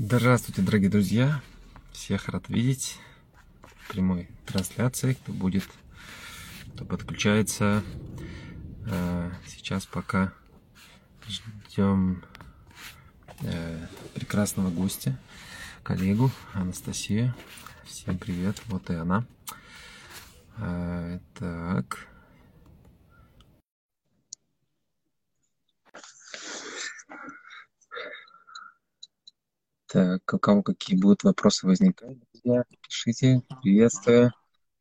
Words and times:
Здравствуйте, 0.00 0.62
дорогие 0.62 0.90
друзья! 0.90 1.42
Всех 1.90 2.28
рад 2.28 2.48
видеть 2.48 3.00
прямой 3.88 4.28
трансляции, 4.46 5.14
кто 5.14 5.32
будет, 5.32 5.64
кто 6.72 6.84
подключается. 6.84 7.82
Э, 8.86 9.32
сейчас 9.48 9.86
пока 9.86 10.32
ждем 11.26 12.22
э, 13.40 13.86
прекрасного 14.14 14.70
гостя, 14.70 15.18
коллегу 15.82 16.30
Анастасию. 16.52 17.34
Всем 17.84 18.18
привет, 18.18 18.62
вот 18.66 18.90
и 18.90 18.94
она. 18.94 19.26
Э, 20.58 21.18
так, 21.34 22.06
Так, 29.90 30.34
у 30.34 30.38
кого 30.38 30.62
какие 30.62 31.00
будут 31.00 31.24
вопросы 31.24 31.66
возникать, 31.66 32.18
друзья, 32.34 32.62
пишите. 32.82 33.40
Приветствую. 33.62 34.34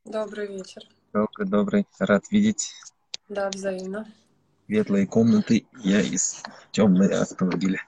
Добрый 0.03 0.47
вечер. 0.47 0.81
Добрый, 1.13 1.47
добрый. 1.47 1.87
Рад 1.97 2.29
видеть. 2.29 2.73
Да, 3.29 3.49
взаимно. 3.49 4.05
Светлые 4.65 5.07
комнаты, 5.07 5.65
я 5.81 6.01
из 6.01 6.43
темной 6.71 7.07
автомобиля. 7.07 7.87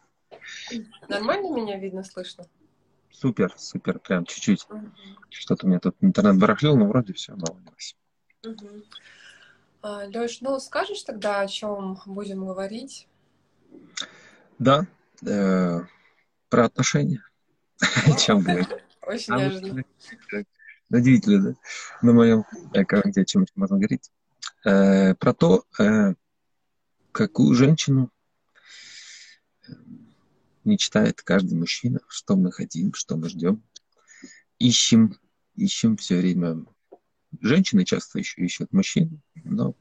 Нормально 1.09 1.53
меня 1.53 1.77
видно, 1.77 2.05
слышно? 2.05 2.45
Супер, 3.11 3.53
супер, 3.57 3.99
прям 3.99 4.23
чуть-чуть. 4.23 4.65
Угу. 4.69 4.89
Что-то 5.29 5.65
у 5.65 5.69
меня 5.69 5.81
тут 5.81 5.97
интернет 5.99 6.39
барахлил, 6.39 6.77
но 6.77 6.87
вроде 6.87 7.11
все 7.11 7.35
наладилось. 7.35 7.97
Угу. 8.45 8.83
А, 9.81 10.05
Леш, 10.05 10.39
ну 10.39 10.57
скажешь 10.61 11.03
тогда, 11.03 11.41
о 11.41 11.47
чем 11.47 11.99
будем 12.05 12.45
говорить? 12.45 13.09
Да, 14.57 14.87
э, 15.25 15.81
про 16.49 16.65
отношения. 16.65 17.23
Чем 18.19 18.41
говорить? 18.41 18.67
Очень 19.01 19.35
неожиданно. 19.35 19.83
Удивительно, 20.89 21.51
да? 21.51 21.59
На 22.01 22.13
моем 22.13 22.43
аккаунте 22.73 23.21
о 23.21 23.25
чем 23.25 23.45
можно 23.55 23.77
говорить. 23.77 24.11
Э, 24.65 25.13
про 25.15 25.33
то, 25.33 25.63
э, 25.79 26.15
какую 27.11 27.55
женщину 27.55 28.11
мечтает 30.63 31.21
каждый 31.21 31.57
мужчина, 31.57 31.99
что 32.07 32.35
мы 32.35 32.51
хотим, 32.51 32.93
что 32.93 33.17
мы 33.17 33.29
ждем. 33.29 33.63
Ищем, 34.57 35.17
ищем 35.55 35.95
все 35.97 36.17
время. 36.17 36.65
Женщины 37.39 37.85
часто 37.85 38.19
еще 38.19 38.41
ищут 38.41 38.73
мужчин, 38.73 39.21
но 39.35 39.75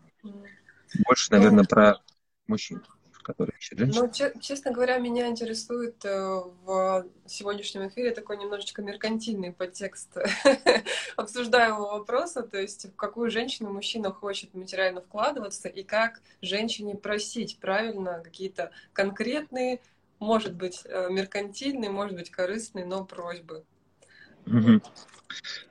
больше, 1.06 1.32
наверное, 1.32 1.64
про 1.64 2.00
мужчин 2.47 2.82
которые 3.28 3.54
ищет 3.58 3.78
женщина? 3.78 4.06
Ну, 4.06 4.40
честно 4.40 4.70
говоря, 4.70 4.96
меня 4.96 5.28
интересует 5.28 6.02
э, 6.02 6.40
в 6.64 7.06
сегодняшнем 7.26 7.88
эфире 7.88 8.12
такой 8.12 8.38
немножечко 8.38 8.80
меркантильный 8.80 9.52
подтекст 9.52 10.16
обсуждаемого 11.16 11.98
вопроса, 11.98 12.42
то 12.42 12.58
есть 12.58 12.86
в 12.86 12.96
какую 12.96 13.30
женщину 13.30 13.70
мужчина 13.70 14.10
хочет 14.10 14.54
материально 14.54 15.02
вкладываться 15.02 15.68
и 15.68 15.82
как 15.82 16.22
женщине 16.40 16.94
просить 16.94 17.58
правильно 17.60 18.22
какие-то 18.24 18.70
конкретные, 18.94 19.80
может 20.20 20.54
быть, 20.54 20.80
э, 20.86 21.10
меркантильные, 21.10 21.90
может 21.90 22.16
быть, 22.16 22.30
корыстные, 22.30 22.86
но 22.86 23.04
просьбы. 23.04 23.62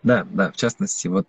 Да, 0.03 0.27
да, 0.29 0.51
в 0.51 0.55
частности, 0.55 1.07
вот 1.07 1.27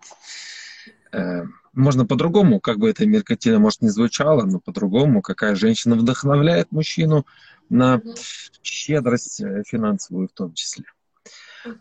можно 1.79 2.05
по-другому, 2.05 2.61
как 2.61 2.79
бы 2.79 2.91
это 2.91 3.07
меркантильно, 3.07 3.61
может, 3.61 3.83
не 3.83 3.89
звучало, 3.89 4.43
но 4.45 4.59
по-другому, 4.59 5.23
какая 5.23 5.55
женщина 5.55 5.95
вдохновляет 5.95 6.73
мужчину 6.73 7.25
на 7.69 8.03
щедрость 8.63 9.41
э, 9.41 9.63
финансовую 9.65 10.29
в 10.29 10.33
том 10.33 10.53
числе. 10.55 10.85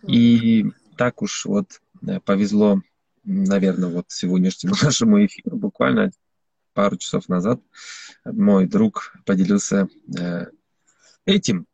И 0.04 0.66
так 0.98 1.24
уж 1.24 1.46
вот 1.46 1.82
э, 2.06 2.20
повезло, 2.20 2.80
наверное, 3.24 3.90
вот 3.90 4.06
сегодняшнему 4.10 4.76
нашему 4.84 5.26
эфиру, 5.26 5.58
буквально 5.58 6.12
пару 6.74 6.98
часов 6.98 7.28
назад 7.28 7.60
мой 8.24 8.68
друг 8.68 9.16
поделился 9.26 9.88
э, 10.16 10.46
этим, 11.26 11.66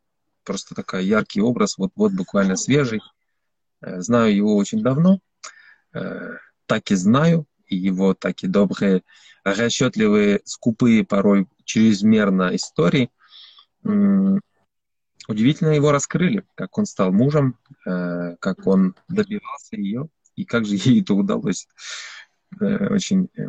просто 0.44 0.74
такой 0.74 1.04
яркий 1.04 1.42
образ, 1.42 1.76
вот, 1.76 1.92
вот 1.94 2.12
буквально 2.12 2.56
свежий. 2.56 3.02
Знаю 3.82 4.34
его 4.34 4.56
очень 4.56 4.82
давно, 4.82 5.18
так 6.66 6.90
и 6.90 6.94
знаю, 6.94 7.46
и 7.66 7.76
его 7.76 8.14
такие 8.14 8.48
добрые, 8.48 9.02
расчетливые, 9.44 10.40
скупые 10.44 11.04
порой 11.04 11.48
чрезмерно 11.64 12.54
истории, 12.54 13.10
удивительно 15.28 15.70
его 15.70 15.92
раскрыли, 15.92 16.44
как 16.54 16.76
он 16.78 16.86
стал 16.86 17.12
мужем, 17.12 17.58
э, 17.86 18.36
как 18.40 18.66
он 18.66 18.94
добивался 19.08 19.76
ее, 19.76 20.08
и 20.36 20.44
как 20.44 20.66
же 20.66 20.74
ей 20.84 21.02
это 21.02 21.14
удалось 21.14 21.66
э, 22.60 22.88
очень 22.88 23.28
э, 23.36 23.48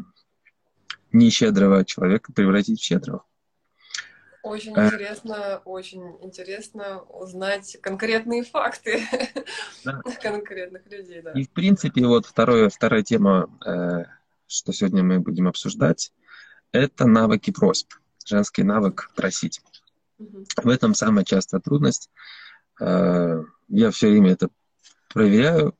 нещедрого 1.11 1.83
человека 1.85 2.33
превратить 2.33 2.79
в 2.79 2.83
щедрого. 2.83 3.25
Очень 4.45 4.75
а... 4.75 4.85
интересно, 4.85 5.61
очень 5.65 6.17
интересно 6.21 7.01
узнать 7.09 7.77
конкретные 7.81 8.43
факты 8.43 9.01
да. 9.83 10.03
конкретных 10.21 10.85
людей. 10.85 11.23
Да. 11.23 11.31
И 11.31 11.45
в 11.45 11.49
принципе, 11.49 12.05
вот 12.05 12.27
второе, 12.27 12.69
вторая 12.69 13.01
тема, 13.01 13.49
э, 13.65 14.03
что 14.45 14.71
сегодня 14.71 15.01
мы 15.01 15.19
будем 15.19 15.47
обсуждать, 15.47 16.13
это 16.71 17.07
навыки 17.07 17.49
просьб, 17.49 17.91
женский 18.23 18.61
навык 18.61 19.09
просить. 19.15 19.61
Угу. 20.19 20.45
В 20.63 20.69
этом 20.69 20.93
самая 20.93 21.25
частая 21.25 21.59
трудность. 21.59 22.11
Э, 22.79 23.43
я 23.67 23.89
все 23.89 24.09
время 24.09 24.33
это 24.33 24.49
проверяю, 25.09 25.75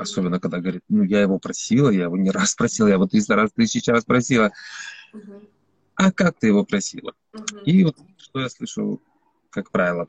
особенно 0.00 0.40
когда 0.40 0.58
говорит, 0.58 0.82
ну 0.88 1.04
я 1.04 1.20
его 1.20 1.38
просила, 1.38 1.90
я 1.90 2.04
его 2.04 2.16
не 2.16 2.30
раз 2.32 2.56
просила, 2.56 2.88
я 2.88 2.94
его 2.94 3.06
300 3.06 3.36
раз, 3.36 3.52
тысячу 3.52 3.92
раз 3.92 4.04
просила. 4.04 4.50
Угу 5.12 5.42
а 6.00 6.12
как 6.12 6.38
ты 6.38 6.46
его 6.46 6.64
просила? 6.64 7.12
Угу. 7.34 7.58
И 7.66 7.84
вот 7.84 7.96
что 8.16 8.40
я 8.40 8.48
слышу, 8.48 9.02
как 9.50 9.70
правило, 9.70 10.08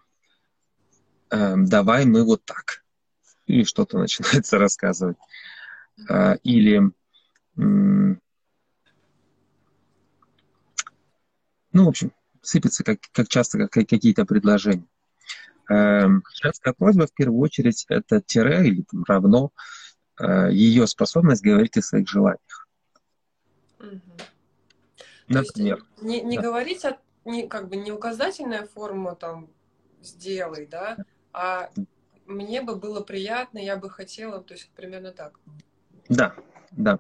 э, 1.30 1.56
давай 1.58 2.06
мы 2.06 2.24
вот 2.24 2.46
так. 2.46 2.86
Или 3.46 3.66
что-то 3.66 3.98
начинается 4.00 4.58
рассказывать. 4.58 5.18
Э, 6.10 6.38
или 6.44 6.82
ну, 7.58 8.18
в 11.74 11.90
общем, 11.90 12.14
сыпется 12.42 12.86
как, 12.86 13.00
как 13.12 13.28
часто 13.28 13.58
как, 13.58 13.72
какие-то 13.72 14.24
предложения. 14.26 14.88
Э, 15.70 16.08
женская 16.42 16.74
просьба, 16.74 17.08
в 17.08 17.14
первую 17.14 17.42
очередь, 17.42 17.86
это 17.90 18.22
тире 18.22 18.66
или 18.66 18.84
там, 18.84 19.04
равно 19.04 19.52
э, 20.22 20.54
ее 20.54 20.88
способность 20.88 21.44
говорить 21.44 21.76
о 21.76 21.82
своих 21.82 22.08
желаниях. 22.08 22.68
Угу. 23.80 24.02
Например. 25.28 25.78
То 25.78 25.84
есть 25.84 26.02
не, 26.02 26.22
не 26.22 26.38
да. 26.38 26.44
говорить, 26.44 26.86
о, 26.86 26.98
не, 27.26 27.48
как 27.48 27.70
бы 27.70 27.76
не 27.76 27.92
указательная 27.92 28.66
форма 28.66 29.16
там 29.16 29.50
сделай, 30.02 30.66
да, 30.66 30.98
а 31.34 31.70
мне 32.26 32.62
бы 32.62 32.76
было 32.76 33.02
приятно, 33.02 33.60
я 33.60 33.78
бы 33.78 33.90
хотела, 33.90 34.42
то 34.42 34.54
есть 34.54 34.70
примерно 34.76 35.12
так. 35.12 35.40
Да, 36.10 36.36
да. 36.72 37.00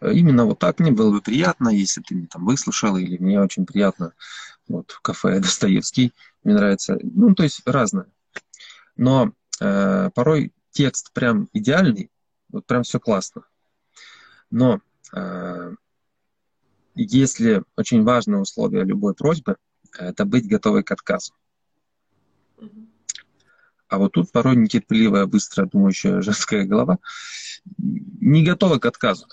Именно 0.00 0.44
вот 0.44 0.58
так 0.58 0.78
мне 0.78 0.92
было 0.92 1.10
бы 1.10 1.22
приятно, 1.22 1.70
если 1.70 2.02
ты 2.02 2.14
меня 2.14 2.28
там 2.30 2.44
выслушал, 2.44 2.96
или 2.96 3.16
мне 3.16 3.40
очень 3.40 3.64
приятно, 3.64 4.12
вот 4.68 4.90
в 4.90 5.00
кафе 5.00 5.40
Достоевский, 5.40 6.12
мне 6.44 6.54
нравится, 6.54 6.98
ну, 7.02 7.34
то 7.34 7.42
есть 7.42 7.62
разное. 7.66 8.06
Но 8.96 9.32
э, 9.60 10.10
порой 10.14 10.52
текст 10.70 11.12
прям 11.12 11.48
идеальный, 11.52 12.10
вот 12.50 12.66
прям 12.66 12.82
все 12.82 13.00
классно. 13.00 13.42
Но 14.50 14.80
э, 15.14 15.74
если 16.96 17.62
очень 17.76 18.02
важное 18.02 18.40
условие 18.40 18.84
любой 18.84 19.14
просьбы, 19.14 19.56
это 19.98 20.24
быть 20.24 20.48
готовой 20.48 20.82
к 20.82 20.90
отказу. 20.90 21.34
А 23.88 23.98
вот 23.98 24.12
тут 24.12 24.32
порой 24.32 24.56
нетерпеливая, 24.56 25.26
быстро 25.26 25.66
думающая 25.66 26.20
женская 26.22 26.64
голова 26.64 26.98
не 27.78 28.44
готова 28.44 28.78
к 28.78 28.86
отказу. 28.86 29.26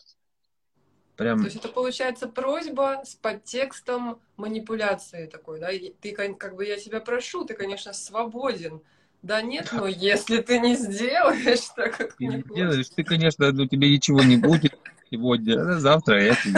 Прям... 1.15 1.39
То 1.39 1.45
есть 1.45 1.57
это 1.57 1.67
получается 1.69 2.27
просьба 2.27 3.03
с 3.05 3.15
подтекстом 3.15 4.19
манипуляции 4.35 5.27
такой, 5.27 5.59
да? 5.59 5.69
Ты 6.01 6.11
как 6.11 6.55
бы 6.55 6.65
я 6.65 6.77
тебя 6.77 6.99
прошу, 6.99 7.45
ты, 7.45 7.53
конечно, 7.53 7.93
свободен. 7.93 8.81
Да 9.21 9.41
нет, 9.41 9.69
но 9.71 9.87
если 9.87 10.41
ты 10.41 10.59
не 10.59 10.75
сделаешь 10.75 11.69
так, 11.75 11.97
как 11.97 12.15
ты 12.15 12.25
не 12.25 12.41
делаешь, 12.41 12.89
ты, 12.89 13.03
конечно, 13.03 13.51
ну, 13.51 13.67
тебе 13.67 13.91
ничего 13.91 14.21
не 14.21 14.37
будет 14.37 14.75
сегодня, 15.13 15.75
а 15.75 15.79
завтра 15.79 16.15
это, 16.15 16.49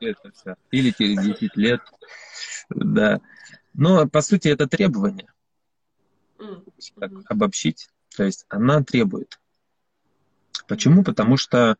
это 0.00 0.32
все. 0.32 0.56
Или 0.70 0.90
через 0.90 1.22
10 1.22 1.56
лет. 1.56 1.80
Да. 2.70 3.20
Но, 3.74 4.08
по 4.08 4.22
сути, 4.22 4.48
это 4.48 4.66
требование. 4.66 5.30
Так, 6.98 7.12
обобщить. 7.28 7.90
То 8.16 8.24
есть 8.24 8.46
она 8.48 8.82
требует. 8.82 9.38
Почему? 10.66 11.04
Потому 11.04 11.36
что 11.36 11.76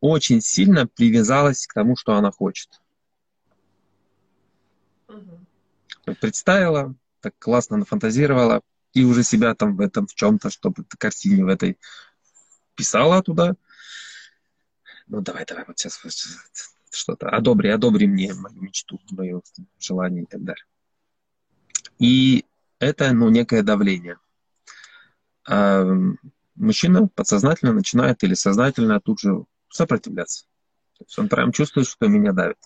очень 0.00 0.40
сильно 0.40 0.86
привязалась 0.86 1.66
к 1.66 1.74
тому, 1.74 1.96
что 1.96 2.14
она 2.14 2.30
хочет. 2.30 2.80
Представила, 6.20 6.94
так 7.20 7.34
классно 7.38 7.78
нафантазировала, 7.78 8.60
и 8.92 9.04
уже 9.04 9.24
себя 9.24 9.54
там 9.54 9.76
в 9.76 9.80
этом 9.80 10.06
в 10.06 10.14
чем-то, 10.14 10.50
чтобы 10.50 10.84
картине 10.96 11.44
в 11.44 11.48
этой 11.48 11.76
писала 12.76 13.20
туда. 13.22 13.56
Ну, 15.08 15.20
давай, 15.20 15.44
давай, 15.46 15.64
вот 15.66 15.78
сейчас 15.78 16.00
что-то. 16.90 17.28
Одобри, 17.28 17.68
одобри 17.70 18.06
мне 18.06 18.34
мою 18.34 18.60
мечту, 18.62 19.00
мое 19.10 19.40
желание 19.78 20.24
и 20.24 20.26
так 20.26 20.42
далее. 20.42 20.64
И 21.98 22.44
это, 22.78 23.12
ну, 23.12 23.28
некое 23.28 23.62
давление. 23.62 24.18
А 25.48 25.84
мужчина 26.56 27.08
подсознательно 27.08 27.72
начинает 27.72 28.22
или 28.24 28.34
сознательно 28.34 29.00
тут 29.00 29.20
же 29.20 29.44
сопротивляться. 29.68 30.46
То 30.98 31.04
есть 31.04 31.18
он 31.18 31.28
прям 31.28 31.52
чувствует, 31.52 31.86
что 31.86 32.08
меня 32.08 32.32
давит. 32.32 32.58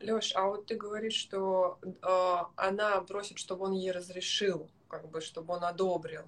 Леш, 0.00 0.32
а 0.34 0.46
вот 0.46 0.66
ты 0.66 0.76
говоришь, 0.76 1.14
что 1.14 1.78
э, 1.82 2.36
она 2.56 3.00
просит, 3.02 3.38
чтобы 3.38 3.66
он 3.66 3.72
ей 3.72 3.92
разрешил, 3.92 4.68
как 4.88 5.08
бы, 5.10 5.20
чтобы 5.20 5.54
он 5.54 5.64
одобрил. 5.64 6.24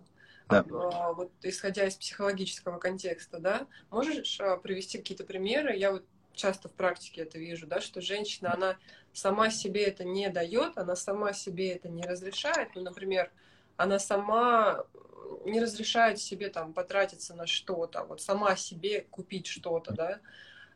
Да. 0.48 0.64
А, 0.70 1.12
вот 1.12 1.32
исходя 1.42 1.86
из 1.86 1.96
психологического 1.96 2.78
контекста, 2.78 3.38
да, 3.38 3.66
можешь 3.90 4.40
а, 4.40 4.56
привести 4.56 4.98
какие-то 4.98 5.24
примеры? 5.24 5.76
Я 5.76 5.92
вот 5.92 6.04
часто 6.34 6.68
в 6.68 6.72
практике 6.72 7.22
это 7.22 7.38
вижу, 7.38 7.66
да, 7.66 7.80
что 7.80 8.00
женщина, 8.00 8.52
она 8.52 8.76
сама 9.12 9.50
себе 9.50 9.84
это 9.84 10.04
не 10.04 10.28
дает, 10.28 10.76
она 10.76 10.96
сама 10.96 11.32
себе 11.32 11.70
это 11.70 11.88
не 11.88 12.02
разрешает. 12.02 12.70
Ну, 12.74 12.82
например, 12.82 13.30
она 13.76 13.98
сама 13.98 14.84
не 15.44 15.60
разрешает 15.60 16.18
себе 16.18 16.48
там 16.48 16.72
потратиться 16.72 17.34
на 17.34 17.46
что-то, 17.46 18.04
вот 18.04 18.20
сама 18.20 18.56
себе 18.56 19.06
купить 19.10 19.46
что-то, 19.46 19.92
да, 19.92 20.20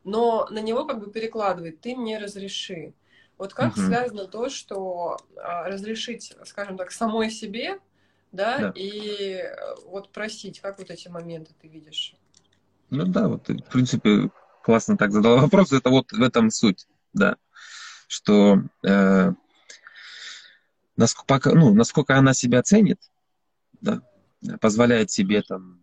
но 0.05 0.47
на 0.51 0.61
него 0.61 0.85
как 0.85 1.01
бы 1.01 1.11
перекладывает, 1.11 1.81
ты 1.81 1.95
мне 1.95 2.19
разреши. 2.19 2.95
Вот 3.37 3.55
как 3.55 3.77
угу. 3.77 3.83
связано 3.83 4.27
то, 4.27 4.49
что 4.49 5.17
а, 5.37 5.69
разрешить, 5.69 6.35
скажем 6.45 6.77
так, 6.77 6.91
самой 6.91 7.31
себе, 7.31 7.79
да, 8.33 8.59
да, 8.59 8.73
и 8.75 9.43
вот 9.87 10.13
просить, 10.13 10.61
как 10.61 10.79
вот 10.79 10.91
эти 10.91 11.09
моменты 11.09 11.53
ты 11.61 11.69
видишь? 11.69 12.15
Ну 12.91 13.05
да, 13.05 13.29
вот 13.29 13.49
в 13.49 13.63
принципе 13.71 14.31
классно 14.63 14.97
так 14.97 15.13
задал 15.13 15.39
вопрос, 15.39 15.73
это 15.73 15.91
вот 15.91 16.13
в 16.13 16.23
этом 16.23 16.51
суть, 16.51 16.87
да, 17.13 17.37
что 18.07 18.63
э, 18.87 19.33
насколько, 20.97 21.55
ну, 21.55 21.73
насколько 21.75 22.17
она 22.17 22.35
себя 22.35 22.63
ценит, 22.63 23.01
да, 23.81 24.03
позволяет 24.61 25.11
себе 25.11 25.43
там 25.43 25.81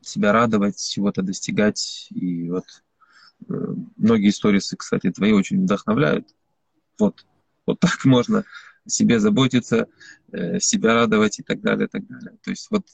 себя 0.00 0.32
радовать, 0.32 0.80
чего-то 0.80 1.22
достигать. 1.22 2.08
И 2.10 2.50
вот 2.50 2.64
э, 3.48 3.54
многие 3.96 4.30
истории, 4.30 4.60
кстати, 4.60 5.10
твои 5.10 5.32
очень 5.32 5.62
вдохновляют. 5.62 6.28
Вот, 6.98 7.26
вот 7.66 7.80
так 7.80 8.04
можно 8.04 8.44
себе 8.88 9.20
заботиться, 9.20 9.86
э, 10.32 10.58
себя 10.60 10.94
радовать 10.94 11.38
и 11.38 11.42
так 11.42 11.60
далее, 11.60 11.86
и 11.86 11.90
так 11.90 12.06
далее. 12.06 12.38
То 12.42 12.50
есть 12.50 12.68
вот, 12.70 12.86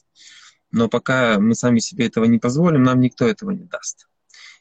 но 0.71 0.89
пока 0.89 1.39
мы 1.39 1.55
сами 1.55 1.79
себе 1.79 2.07
этого 2.07 2.25
не 2.25 2.39
позволим, 2.39 2.83
нам 2.83 2.99
никто 2.99 3.27
этого 3.27 3.51
не 3.51 3.65
даст. 3.65 4.07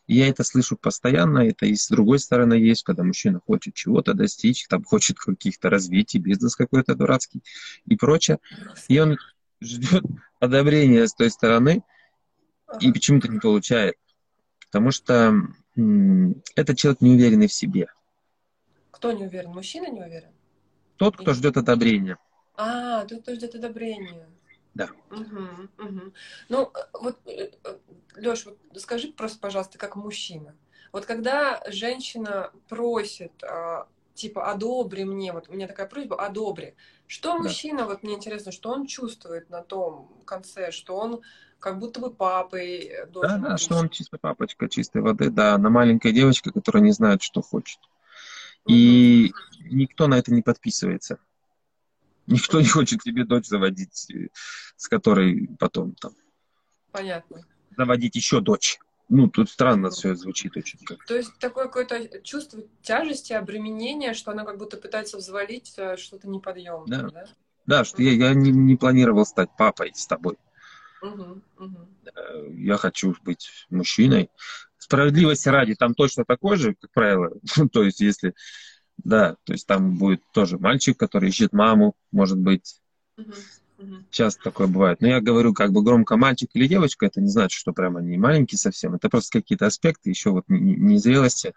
И 0.06 0.16
я 0.16 0.28
это 0.28 0.44
слышу 0.44 0.76
постоянно, 0.76 1.38
это 1.38 1.66
и 1.66 1.74
с 1.74 1.88
другой 1.88 2.18
стороны 2.18 2.54
есть, 2.54 2.82
когда 2.82 3.04
мужчина 3.04 3.40
хочет 3.40 3.74
чего-то 3.74 4.12
достичь, 4.12 4.66
там 4.68 4.84
хочет 4.84 5.18
каких-то 5.18 5.70
развитий, 5.70 6.18
бизнес 6.18 6.56
какой-то 6.56 6.94
дурацкий 6.94 7.42
и 7.86 7.96
прочее. 7.96 8.38
И 8.88 8.98
он 8.98 9.16
ждет 9.62 10.04
одобрения 10.40 11.06
с 11.06 11.14
той 11.14 11.30
стороны 11.30 11.82
и 12.80 12.92
почему-то 12.92 13.28
не 13.28 13.38
получает. 13.38 13.96
Потому 14.66 14.90
что 14.90 15.34
этот 15.74 16.76
человек 16.76 17.00
не 17.00 17.12
уверенный 17.12 17.48
в 17.48 17.52
себе. 17.52 17.86
Кто 18.90 19.12
не 19.12 19.24
уверен? 19.24 19.50
Мужчина 19.50 19.90
не 19.90 20.02
уверен? 20.02 20.30
Тот, 20.96 21.16
кто 21.16 21.32
ждет 21.32 21.56
одобрения. 21.56 22.18
А, 22.56 23.04
тот, 23.04 23.22
кто 23.22 23.34
ждет 23.34 23.54
одобрения. 23.54 24.28
Да. 24.74 24.88
Угу, 25.10 25.86
угу. 25.88 26.12
Ну, 26.48 26.72
вот, 26.92 27.18
э, 27.26 27.50
э, 27.64 27.76
Леш, 28.16 28.44
вот 28.44 28.58
скажи 28.76 29.08
просто, 29.08 29.38
пожалуйста, 29.38 29.78
как 29.78 29.96
мужчина. 29.96 30.54
Вот 30.92 31.06
когда 31.06 31.62
женщина 31.68 32.50
просит, 32.68 33.32
а, 33.42 33.86
типа, 34.14 34.50
одобри 34.50 35.04
мне, 35.04 35.32
вот 35.32 35.48
у 35.48 35.52
меня 35.52 35.66
такая 35.68 35.86
просьба, 35.86 36.24
одобри. 36.24 36.74
Что 37.06 37.36
мужчина, 37.36 37.80
да. 37.80 37.86
вот 37.86 38.02
мне 38.02 38.14
интересно, 38.14 38.52
что 38.52 38.70
он 38.70 38.86
чувствует 38.86 39.50
на 39.50 39.62
том 39.62 40.08
конце, 40.24 40.70
что 40.70 40.96
он 40.96 41.22
как 41.58 41.78
будто 41.78 42.00
бы 42.00 42.10
папой 42.10 42.78
э, 42.84 43.06
должен 43.06 43.42
Да, 43.42 43.50
да, 43.50 43.56
что 43.56 43.76
он 43.76 43.88
чисто 43.88 44.18
папочка 44.18 44.68
чистой 44.68 45.02
воды, 45.02 45.30
да, 45.30 45.54
она 45.54 45.70
маленькая 45.70 46.12
девочка, 46.12 46.52
которая 46.52 46.82
не 46.82 46.92
знает, 46.92 47.22
что 47.22 47.42
хочет. 47.42 47.78
И 48.66 49.32
никто 49.70 50.06
на 50.06 50.18
это 50.18 50.32
не 50.32 50.42
подписывается. 50.42 51.18
Никто 52.26 52.60
не 52.60 52.68
хочет 52.68 53.02
тебе 53.02 53.24
дочь 53.24 53.46
заводить, 53.46 54.10
э, 54.10 54.28
с 54.76 54.88
которой 54.88 55.48
потом 55.58 55.94
там... 55.94 56.12
Понятно. 56.90 57.46
Заводить 57.76 58.16
еще 58.16 58.40
дочь. 58.40 58.78
Ну, 59.10 59.28
тут 59.28 59.50
странно 59.50 59.90
все 59.90 60.14
звучит 60.14 60.56
очень. 60.56 60.78
Как... 60.84 61.04
То 61.04 61.16
есть 61.16 61.38
такое 61.38 61.66
какое-то 61.66 62.20
чувство 62.20 62.62
тяжести, 62.80 63.34
обременения, 63.34 64.14
что 64.14 64.30
она 64.30 64.44
как 64.44 64.56
будто 64.56 64.78
пытается 64.78 65.18
взвалить 65.18 65.74
э, 65.76 65.96
что-то 65.98 66.28
неподъемное, 66.28 67.02
да? 67.02 67.10
Да, 67.10 67.26
да 67.66 67.84
что 67.84 68.02
я, 68.02 68.12
я 68.12 68.34
не, 68.34 68.50
не 68.50 68.76
планировал 68.76 69.26
стать 69.26 69.50
папой 69.58 69.92
с 69.94 70.06
тобой. 70.06 70.38
Угу, 71.02 71.42
угу. 71.58 71.88
Я 72.54 72.78
хочу 72.78 73.14
быть 73.22 73.66
мужчиной. 73.68 74.30
Справедливости 74.84 75.48
ради, 75.48 75.74
там 75.74 75.94
точно 75.94 76.26
такой 76.26 76.58
же, 76.58 76.74
как 76.78 76.90
правило. 76.92 77.32
то 77.72 77.82
есть, 77.82 78.00
если 78.00 78.34
да, 78.98 79.36
то 79.44 79.54
есть 79.54 79.66
там 79.66 79.96
будет 79.96 80.20
тоже 80.34 80.58
мальчик, 80.58 80.98
который 80.98 81.30
ищет 81.30 81.54
маму, 81.54 81.94
может 82.12 82.38
быть. 82.38 82.82
Uh-huh. 83.16 84.04
Часто 84.10 84.42
такое 84.42 84.66
бывает. 84.66 85.00
Но 85.00 85.08
я 85.08 85.22
говорю 85.22 85.54
как 85.54 85.72
бы 85.72 85.82
громко 85.82 86.18
мальчик 86.18 86.50
или 86.52 86.66
девочка, 86.66 87.06
это 87.06 87.22
не 87.22 87.28
значит, 87.28 87.58
что 87.58 87.72
прямо 87.72 88.00
они 88.00 88.18
маленькие 88.18 88.58
совсем. 88.58 88.94
Это 88.94 89.08
просто 89.08 89.40
какие-то 89.40 89.64
аспекты 89.64 90.10
еще 90.10 90.32
вот 90.32 90.44
незрелости 90.48 91.54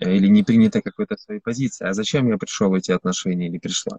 э, 0.00 0.16
или 0.16 0.26
не 0.26 0.42
принятой 0.42 0.82
какой-то 0.82 1.16
своей 1.16 1.40
позиции. 1.40 1.86
А 1.86 1.92
зачем 1.92 2.28
я 2.28 2.38
пришел 2.38 2.70
в 2.70 2.74
эти 2.74 2.90
отношения 2.90 3.46
или 3.46 3.58
пришла? 3.58 3.98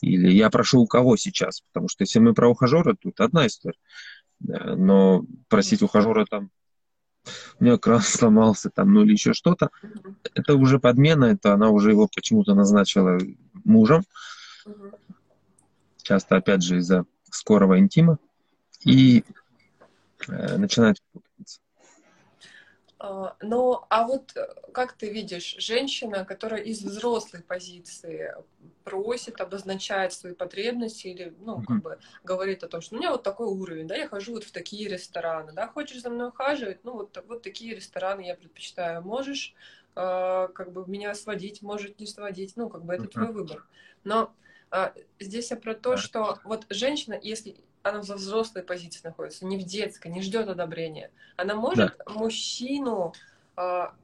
Или 0.00 0.30
я 0.32 0.48
прошу 0.48 0.80
у 0.80 0.86
кого 0.86 1.18
сейчас? 1.18 1.60
Потому 1.60 1.88
что 1.88 2.04
если 2.04 2.18
мы 2.18 2.32
про 2.32 2.48
ухажера, 2.48 2.96
тут 2.98 3.20
одна 3.20 3.46
история. 3.46 3.78
Но 4.40 5.26
просить 5.48 5.82
ухажера 5.82 6.24
там 6.24 6.50
у 7.58 7.64
нее 7.64 7.78
кран 7.78 8.00
сломался 8.02 8.70
там, 8.70 8.92
ну 8.92 9.02
или 9.02 9.12
еще 9.12 9.32
что-то. 9.32 9.70
Это 10.34 10.54
уже 10.54 10.78
подмена, 10.78 11.26
это 11.26 11.52
она 11.52 11.70
уже 11.70 11.90
его 11.90 12.08
почему-то 12.14 12.54
назначила 12.54 13.18
мужем. 13.64 14.02
Часто, 16.02 16.36
опять 16.36 16.62
же, 16.62 16.78
из-за 16.78 17.04
скорого 17.30 17.78
интима. 17.78 18.18
И 18.84 19.24
э, 20.28 20.56
начинает 20.56 21.02
ну, 23.40 23.80
а 23.88 24.06
вот 24.06 24.36
э, 24.36 24.46
как 24.72 24.92
ты 24.92 25.10
видишь, 25.10 25.56
женщина, 25.58 26.26
которая 26.26 26.60
из 26.60 26.82
взрослой 26.82 27.42
позиции 27.42 28.34
просит, 28.84 29.40
обозначает 29.40 30.12
свои 30.12 30.34
потребности 30.34 31.06
или, 31.06 31.34
ну, 31.40 31.62
как 31.62 31.80
бы 31.80 31.98
говорит 32.24 32.62
о 32.62 32.68
том, 32.68 32.82
что 32.82 32.94
у 32.94 32.98
меня 32.98 33.10
вот 33.12 33.22
такой 33.22 33.46
уровень, 33.46 33.86
да, 33.86 33.96
я 33.96 34.06
хожу 34.06 34.34
вот 34.34 34.44
в 34.44 34.52
такие 34.52 34.86
рестораны, 34.86 35.52
да, 35.52 35.66
хочешь 35.66 36.02
за 36.02 36.10
мной 36.10 36.28
ухаживать, 36.28 36.84
ну, 36.84 36.92
вот, 36.92 37.24
вот 37.26 37.42
такие 37.42 37.74
рестораны 37.74 38.26
я 38.26 38.34
предпочитаю. 38.34 39.00
Можешь 39.00 39.54
э, 39.96 40.48
как 40.54 40.72
бы 40.72 40.84
меня 40.86 41.14
сводить, 41.14 41.62
может 41.62 42.00
не 42.00 42.06
сводить, 42.06 42.52
ну, 42.56 42.68
как 42.68 42.84
бы 42.84 42.92
это 42.92 43.08
твой 43.08 43.32
выбор. 43.32 43.66
Но 44.04 44.34
э, 44.72 44.92
здесь 45.18 45.50
я 45.50 45.56
про 45.56 45.74
то, 45.74 45.96
что 45.96 46.38
вот 46.44 46.66
женщина, 46.68 47.18
если 47.20 47.56
она 47.82 48.02
в 48.02 48.08
взрослой 48.08 48.62
позиции 48.62 49.00
находится, 49.04 49.46
не 49.46 49.58
в 49.58 49.64
детской, 49.64 50.08
не 50.08 50.22
ждет 50.22 50.48
одобрения. 50.48 51.10
Она 51.36 51.54
может 51.54 51.96
да. 51.98 52.12
мужчину 52.12 53.14
а, 53.56 53.94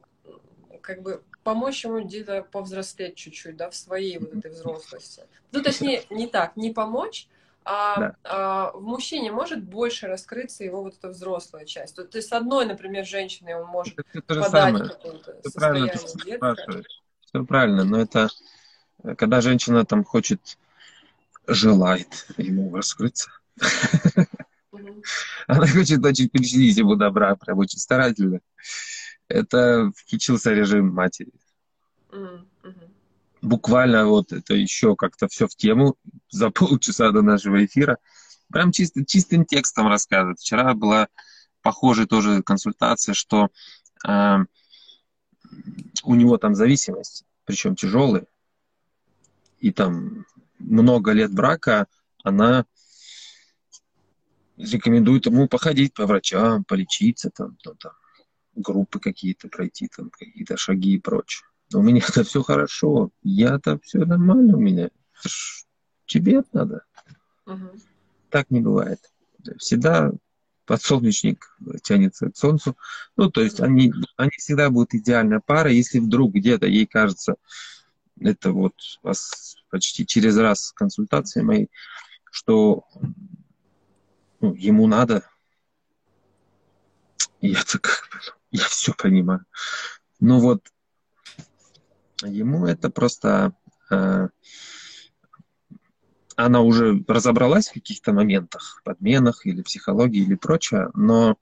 как 0.80 1.02
бы 1.02 1.22
помочь 1.42 1.84
ему 1.84 2.00
где-то 2.02 2.42
повзрослеть 2.42 3.16
чуть-чуть, 3.16 3.56
да, 3.56 3.70
в 3.70 3.76
своей 3.76 4.18
вот 4.18 4.34
этой 4.34 4.50
взрослости. 4.50 5.22
Ну, 5.52 5.62
точнее, 5.62 6.04
не 6.10 6.26
так, 6.26 6.56
не 6.56 6.72
помочь, 6.72 7.28
а, 7.64 8.00
да. 8.00 8.16
а 8.24 8.70
в 8.72 8.82
мужчине 8.82 9.30
может 9.30 9.62
больше 9.62 10.06
раскрыться 10.06 10.64
его 10.64 10.82
вот 10.82 10.96
эта 10.98 11.08
взрослая 11.08 11.64
часть. 11.64 11.96
То, 11.96 12.04
то 12.04 12.18
есть 12.18 12.28
с 12.28 12.32
одной, 12.32 12.66
например, 12.66 13.04
женщиной 13.04 13.54
он 13.54 13.66
может 13.66 13.96
это, 14.12 14.40
подать 14.40 14.88
какое-то 14.88 15.40
состояние 15.42 15.92
детское. 16.24 16.84
Все 17.20 17.44
правильно, 17.44 17.84
но 17.84 18.00
это 18.00 18.28
когда 19.16 19.40
женщина 19.40 19.84
там 19.84 20.04
хочет, 20.04 20.58
желает 21.46 22.26
ему 22.36 22.74
раскрыться, 22.74 23.30
она 25.46 25.66
хочет 25.66 26.04
очень 26.04 26.28
причинить 26.28 26.76
ему 26.76 26.96
добра, 26.96 27.34
прям 27.36 27.58
очень 27.58 27.78
старательно. 27.78 28.40
Это 29.28 29.90
включился 29.96 30.52
режим 30.52 30.92
матери. 30.92 31.32
Буквально 33.42 34.06
вот 34.06 34.32
это 34.32 34.54
еще 34.54 34.96
как-то 34.96 35.28
все 35.28 35.46
в 35.46 35.54
тему 35.54 35.96
за 36.30 36.50
полчаса 36.50 37.10
до 37.10 37.22
нашего 37.22 37.64
эфира. 37.64 37.98
Прям 38.52 38.72
чисто, 38.72 39.04
чистым 39.04 39.44
текстом 39.44 39.88
рассказывает. 39.88 40.38
Вчера 40.38 40.74
была 40.74 41.08
похожая 41.62 42.06
тоже 42.06 42.42
консультация, 42.42 43.12
что 43.12 43.48
э, 44.06 44.36
у 46.04 46.14
него 46.14 46.38
там 46.38 46.54
зависимость, 46.54 47.24
причем 47.44 47.74
тяжелая, 47.74 48.26
и 49.58 49.72
там 49.72 50.26
много 50.58 51.12
лет 51.12 51.32
брака, 51.32 51.86
она 52.22 52.64
рекомендуют 54.56 55.26
ему 55.26 55.48
походить 55.48 55.94
по 55.94 56.06
врачам, 56.06 56.64
полечиться, 56.64 57.30
там, 57.30 57.56
там, 57.62 57.76
там 57.76 57.92
группы 58.54 59.00
какие-то 59.00 59.48
пройти, 59.48 59.88
там, 59.94 60.10
какие-то 60.10 60.56
шаги 60.56 60.94
и 60.94 61.00
прочее. 61.00 61.46
Но 61.72 61.80
у 61.80 61.82
меня 61.82 62.02
это 62.08 62.24
все 62.24 62.42
хорошо, 62.42 63.10
я-то 63.22 63.78
все 63.82 63.98
нормально 64.04 64.56
у 64.56 64.60
меня. 64.60 64.90
Тебе 66.06 66.36
это 66.36 66.48
надо. 66.52 66.84
Угу. 67.46 67.70
Так 68.30 68.50
не 68.50 68.60
бывает. 68.60 69.00
Всегда 69.58 70.12
подсолнечник 70.64 71.56
тянется 71.82 72.30
к 72.30 72.36
солнцу. 72.36 72.76
Ну, 73.16 73.30
то 73.30 73.40
есть 73.40 73.60
они, 73.60 73.92
они 74.16 74.30
всегда 74.36 74.68
будут 74.70 74.94
идеальная 74.94 75.40
пара, 75.44 75.70
если 75.70 76.00
вдруг 76.00 76.34
где-то 76.34 76.66
ей 76.66 76.86
кажется, 76.86 77.36
это 78.20 78.52
вот 78.52 78.74
вас 79.02 79.56
почти 79.70 80.06
через 80.06 80.36
раз 80.36 80.72
консультации 80.72 81.42
моей, 81.42 81.70
что 82.30 82.84
ну, 84.46 84.54
ему 84.54 84.86
надо, 84.86 85.28
я-то 87.40 87.80
как 87.80 88.08
бы, 88.12 88.20
я 88.52 88.64
все 88.64 88.94
понимаю. 88.94 89.44
Но 90.20 90.38
вот 90.38 90.68
ему 92.22 92.66
это 92.66 92.90
просто 92.90 93.54
э, 93.90 94.28
она 96.36 96.60
уже 96.60 97.04
разобралась 97.08 97.68
в 97.68 97.74
каких-то 97.74 98.12
моментах, 98.12 98.82
подменах 98.84 99.46
или 99.46 99.62
психологии 99.62 100.22
или 100.22 100.36
прочее, 100.36 100.90
но 100.94 101.36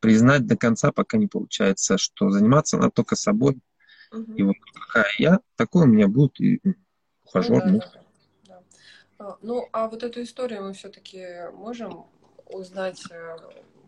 признать 0.00 0.46
до 0.46 0.56
конца 0.58 0.92
пока 0.92 1.16
не 1.16 1.26
получается, 1.26 1.96
что 1.96 2.28
заниматься 2.28 2.76
она 2.76 2.90
только 2.90 3.16
собой. 3.16 3.58
Угу. 4.12 4.34
И 4.34 4.42
вот 4.42 4.56
какая 4.74 5.10
я, 5.16 5.40
такой 5.56 5.84
у 5.84 5.86
меня 5.86 6.08
будет 6.08 6.38
и 6.40 6.60
ухажер. 7.24 7.64
Ну, 7.64 7.78
да, 7.78 7.90
да, 7.92 8.04
да. 8.44 8.62
А, 9.18 9.38
ну, 9.40 9.68
а 9.72 9.88
вот 9.88 10.02
эту 10.02 10.22
историю 10.22 10.64
мы 10.64 10.74
все-таки 10.74 11.50
можем 11.54 12.06
узнать 12.46 13.02
э, 13.10 13.36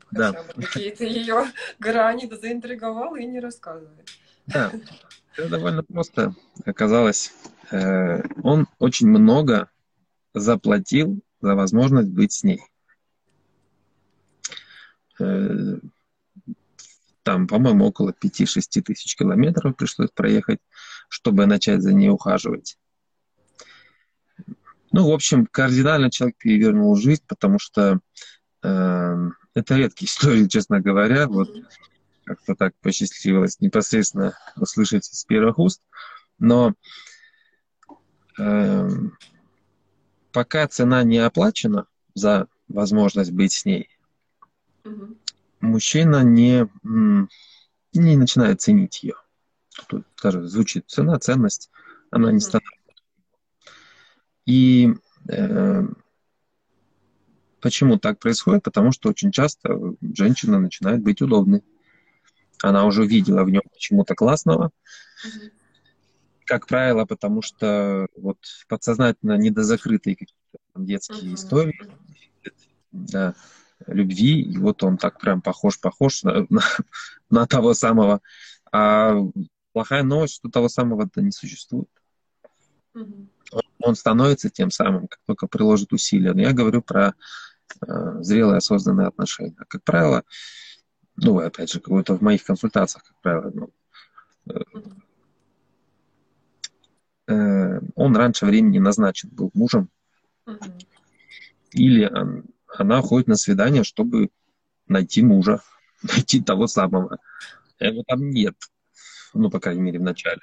хотя 0.07 0.33
да. 0.33 0.43
бы 0.43 0.63
какие-то 0.63 1.05
ее 1.05 1.47
грани, 1.79 2.27
да 2.27 2.37
заинтриговал 2.37 3.17
и 3.17 3.25
не 3.25 3.41
рассказывает. 3.41 4.09
Да, 4.47 4.73
это 5.37 5.49
довольно 5.49 5.83
просто 5.83 6.35
оказалось. 6.65 7.33
Э, 7.71 8.23
он 8.43 8.67
очень 8.79 9.09
много 9.09 9.71
заплатил 10.35 11.21
за 11.41 11.55
возможность 11.55 12.11
быть 12.11 12.33
с 12.33 12.43
ней. 12.45 12.61
Э, 15.19 15.79
там, 17.23 17.49
по-моему, 17.49 17.87
около 17.87 18.11
5-6 18.11 18.83
тысяч 18.83 19.17
километров 19.17 19.77
пришлось 19.77 20.11
проехать, 20.11 20.61
чтобы 21.09 21.47
начать 21.47 21.83
за 21.83 21.93
ней 21.93 22.09
ухаживать. 22.09 22.79
Ну, 24.93 25.11
в 25.11 25.13
общем, 25.13 25.47
кардинально 25.47 26.11
человек 26.11 26.37
перевернул 26.39 26.95
жизнь, 26.97 27.25
потому 27.27 27.59
что 27.59 27.99
это 28.61 29.75
редкие 29.77 30.07
истории, 30.09 30.47
честно 30.47 30.81
говоря. 30.81 31.27
Вот 31.29 31.51
как-то 32.25 32.55
так 32.57 32.75
посчастливилось 32.81 33.61
непосредственно 33.61 34.37
услышать 34.57 35.09
из 35.09 35.25
первых 35.25 35.59
уст. 35.59 35.81
Но 36.39 36.75
э, 38.39 38.89
пока 40.33 40.69
цена 40.69 41.05
не 41.05 41.19
оплачена 41.19 41.87
за 42.15 42.49
возможность 42.69 43.31
быть 43.31 43.53
с 43.53 43.65
ней, 43.65 43.89
угу. 44.85 45.17
мужчина 45.61 46.23
не, 46.23 46.69
не 46.83 48.17
начинает 48.17 48.61
ценить 48.61 49.03
ее. 49.03 49.15
Тут 49.89 50.05
даже 50.23 50.47
звучит 50.49 50.89
цена, 50.89 51.19
ценность, 51.19 51.71
она 52.11 52.33
не 52.33 52.41
становится. 52.41 52.75
И 54.47 54.95
э, 55.29 55.83
почему 57.67 57.99
так 57.99 58.21
происходит? 58.21 58.63
Потому 58.63 58.93
что 58.93 59.09
очень 59.09 59.33
часто 59.33 59.77
женщина 60.01 60.61
начинает 60.61 61.03
быть 61.03 61.21
удобной. 61.21 61.65
Она 62.63 62.85
уже 62.85 63.03
увидела 63.03 63.43
в 63.43 63.51
нем 63.51 63.63
почему-то 63.73 64.15
классного. 64.15 64.71
Как 66.45 66.69
правило, 66.69 67.07
потому 67.07 67.43
что 67.43 68.07
вот 68.17 68.39
подсознательно 68.69 69.37
недозакрытые 69.37 70.15
какие-то 70.15 70.61
детские 70.77 71.33
uh-huh. 71.33 71.35
истории 71.35 71.91
да, 72.93 73.35
любви, 73.89 74.43
и 74.43 74.59
вот 74.59 74.85
он 74.85 74.97
так 74.97 75.19
прям 75.19 75.43
похож-похож 75.43 76.23
на, 76.23 76.47
на, 76.49 76.63
на 77.31 77.47
того 77.49 77.75
самого. 77.75 78.21
А 78.71 79.17
плохая 79.73 80.05
новость, 80.05 80.37
что 80.37 80.51
того 80.51 80.69
самого-то 80.69 81.21
не 81.21 81.33
существует. 81.33 81.91
Uh-huh. 82.95 83.27
Он, 83.81 83.97
становится 83.97 84.51
тем 84.51 84.71
самым, 84.71 85.09
как 85.09 85.19
только 85.27 85.49
приложит 85.49 85.93
усилия. 85.93 86.33
Но 86.33 86.43
я 86.43 86.53
говорю 86.53 86.81
про 86.83 87.09
э, 87.09 87.13
зрелые 87.81 88.59
осознанные 88.59 89.09
отношения. 89.09 89.57
Как 89.69 89.83
правило, 89.83 90.25
ну, 91.17 91.39
опять 91.39 91.73
же, 91.73 91.81
какое-то 91.81 92.15
в 92.15 92.23
моих 92.23 92.45
консультациях, 92.45 93.05
как 93.05 93.21
правило, 93.21 93.51
ну, 93.55 93.71
э, 94.51 94.61
Э, 97.29 97.81
он 97.95 98.17
раньше 98.17 98.47
времени 98.47 98.79
назначен 98.79 99.31
был 99.31 99.51
мужем. 99.55 99.91
Угу. 100.47 100.59
Или 101.73 102.11
она 102.69 103.03
ходит 103.03 103.29
на 103.29 103.37
свидание, 103.37 103.85
чтобы 103.85 104.31
найти 104.87 105.23
мужа, 105.23 105.63
найти 106.03 106.41
того 106.41 106.67
самого. 106.67 107.19
Его 107.81 108.05
там 108.07 108.31
нет. 108.31 108.55
Ну, 109.35 109.51
по 109.51 109.61
крайней 109.61 109.83
мере, 109.83 109.99
в 109.99 110.03
начале. 110.03 110.41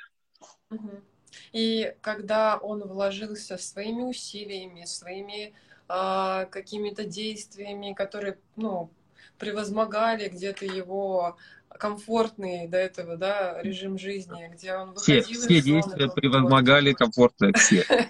И 1.52 1.96
когда 2.02 2.58
он 2.58 2.88
вложился 2.88 3.58
своими 3.58 4.02
усилиями, 4.02 4.86
своими 4.86 5.54
э, 5.94 6.46
какими-то 6.50 7.06
действиями, 7.06 7.94
которые, 7.94 8.38
ну, 8.56 8.90
превозмогали 9.38 10.30
где-то 10.30 10.66
его 10.66 11.38
комфортный 11.70 12.68
до 12.68 12.78
этого, 12.78 13.18
да, 13.18 13.62
режим 13.62 13.98
жизни, 13.98 14.50
где 14.54 14.76
он 14.76 14.94
выходил 14.94 15.24
Все, 15.24 15.34
все 15.34 15.62
действия 15.62 16.10
превозмогали 16.10 16.94
комфортно, 16.94 17.52
все. 17.54 17.86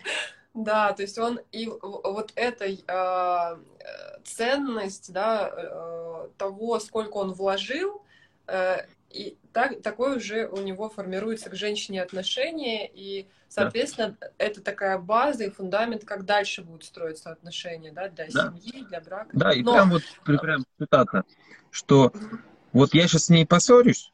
Да, 0.54 0.94
то 0.94 1.02
есть 1.02 1.18
он 1.18 1.40
и 1.52 1.66
вот 1.66 2.32
эта 2.36 2.66
а, 2.88 3.58
ценность, 4.24 5.12
да, 5.12 5.52
э, 5.52 6.28
того, 6.38 6.80
сколько 6.80 7.18
он 7.18 7.34
вложил, 7.34 8.04
э, 8.46 8.86
и 9.14 9.38
так, 9.54 9.82
такое 9.82 10.18
уже 10.18 10.48
у 10.48 10.62
него 10.62 10.90
формируется 10.90 11.50
к 11.50 11.56
женщине 11.56 12.02
отношение, 12.02 12.90
и, 12.92 13.28
соответственно, 13.48 14.18
да. 14.20 14.28
это 14.38 14.62
такая 14.62 14.98
база 14.98 15.44
и 15.46 15.50
фундамент, 15.52 16.04
как 16.04 16.26
дальше 16.26 16.64
будут 16.64 16.84
строиться 16.84 17.32
отношения, 17.32 17.92
да, 17.92 18.10
для 18.10 18.28
да. 18.28 18.54
семьи, 18.58 18.84
для 18.86 19.02
брака. 19.02 19.30
Да, 19.34 19.54
и 19.54 19.62
Но... 19.62 19.74
прям 19.74 19.90
вот 19.92 20.04
прям 20.26 20.66
цитата, 20.80 21.24
что 21.70 22.12
вот 22.72 22.94
я 22.94 23.08
сейчас 23.08 23.26
с 23.26 23.30
ней 23.30 23.46
поссорюсь, 23.46 24.12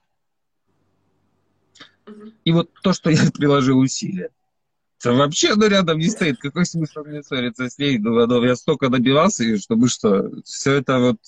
и 2.43 2.51
вот 2.51 2.69
то, 2.81 2.91
что 2.91 3.09
я 3.09 3.31
приложил 3.33 3.79
усилия, 3.79 4.31
это 4.99 5.13
вообще 5.13 5.55
ну, 5.55 5.67
рядом 5.67 5.97
не 5.97 6.09
стоит. 6.09 6.39
Какой 6.39 6.65
смысл 6.65 7.03
мне 7.05 7.23
ссориться 7.23 7.69
с 7.69 7.77
ней? 7.77 7.97
Ну, 7.97 8.25
ну, 8.27 8.43
я 8.43 8.57
столько 8.57 8.89
добивался, 8.89 9.57
чтобы 9.57 9.87
что, 9.87 10.29
все 10.43 10.73
это 10.73 10.99
вот 10.99 11.19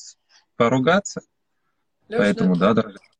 поругаться. 0.58 1.22
Леш, 2.10 2.20
Поэтому, 2.20 2.58
да, 2.58 2.74
дорогая. 2.74 3.11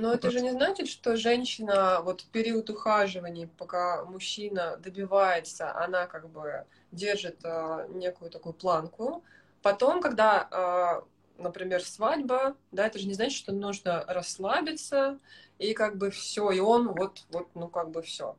Но 0.00 0.12
это 0.12 0.30
же 0.30 0.40
не 0.40 0.50
значит, 0.50 0.88
что 0.88 1.16
женщина 1.16 2.00
вот 2.02 2.22
в 2.22 2.26
период 2.28 2.70
ухаживания, 2.70 3.48
пока 3.58 4.04
мужчина 4.04 4.76
добивается, 4.78 5.76
она 5.76 6.06
как 6.06 6.28
бы 6.30 6.64
держит 6.90 7.38
э, 7.44 7.86
некую 7.90 8.30
такую 8.30 8.54
планку. 8.54 9.22
Потом, 9.62 10.00
когда 10.00 10.48
э, 10.50 11.06
например, 11.40 11.82
свадьба, 11.82 12.56
да, 12.70 12.86
это 12.86 12.98
же 12.98 13.06
не 13.06 13.14
значит, 13.14 13.36
что 13.36 13.52
нужно 13.52 14.04
расслабиться, 14.06 15.18
и 15.58 15.74
как 15.74 15.96
бы 15.96 16.10
все, 16.10 16.50
и 16.50 16.60
он 16.60 16.88
вот, 16.88 17.24
вот, 17.30 17.48
ну, 17.54 17.68
как 17.68 17.90
бы 17.90 18.02
все. 18.02 18.36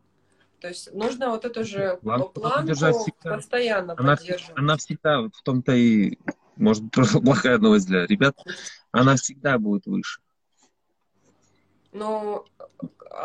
То 0.59 0.67
есть 0.67 0.93
нужно 0.93 1.29
вот 1.31 1.43
эту 1.43 1.63
же 1.63 1.99
планку, 2.01 2.29
планку 2.29 2.73
всегда. 2.73 3.35
постоянно 3.35 3.95
она, 3.97 4.15
поддерживать. 4.15 4.57
Она 4.57 4.77
всегда, 4.77 5.21
в 5.21 5.41
том-то 5.43 5.73
и, 5.73 6.17
может 6.55 6.83
быть, 6.83 6.93
просто 6.93 7.19
плохая 7.19 7.57
новость 7.57 7.87
для 7.87 8.05
ребят, 8.05 8.37
она 8.91 9.15
всегда 9.15 9.57
будет 9.57 9.85
выше. 9.87 10.21
Ну, 11.91 12.45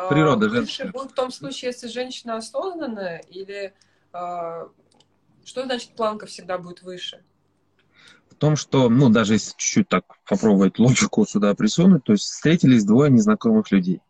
природа 0.08 0.48
выше 0.48 0.66
женская. 0.66 0.92
будет 0.92 1.12
в 1.12 1.14
том 1.14 1.30
случае, 1.30 1.70
если 1.70 1.88
женщина 1.88 2.36
осознанная, 2.36 3.18
или 3.28 3.74
а, 4.12 4.68
что 5.44 5.64
значит 5.64 5.94
планка 5.94 6.26
всегда 6.26 6.58
будет 6.58 6.82
выше? 6.82 7.22
в 8.36 8.38
том, 8.38 8.54
что, 8.54 8.90
ну, 8.90 9.08
даже 9.08 9.32
если 9.32 9.52
чуть-чуть 9.56 9.88
так 9.88 10.04
попробовать 10.28 10.78
логику 10.78 11.24
сюда 11.24 11.54
присунуть, 11.54 12.04
то 12.04 12.12
есть 12.12 12.24
встретились 12.24 12.84
двое 12.84 13.10
незнакомых 13.10 13.70
людей. 13.70 14.02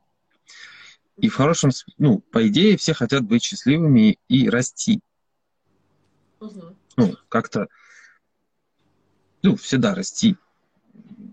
И 1.17 1.29
в 1.29 1.37
хорошем, 1.37 1.71
ну, 1.97 2.19
по 2.19 2.47
идее, 2.49 2.77
все 2.77 2.93
хотят 2.93 3.23
быть 3.23 3.45
счастливыми 3.45 4.19
и 4.29 4.51
расти. 4.51 5.01
Угу. 6.41 6.77
Ну, 6.97 7.15
как-то, 7.29 7.69
ну, 9.43 9.55
всегда 9.55 9.95
расти 9.95 10.37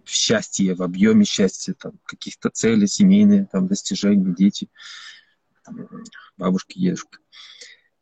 в 0.06 0.10
счастье, 0.10 0.76
в 0.76 0.82
объеме 0.82 1.26
счастья, 1.26 1.74
там, 1.74 1.94
каких-то 2.06 2.50
целей 2.50 2.88
семейные, 2.88 3.48
там, 3.52 3.68
достижения, 3.68 4.34
дети, 4.34 4.70
там, 5.64 5.88
бабушки, 6.38 6.80
дедушка. 6.80 7.20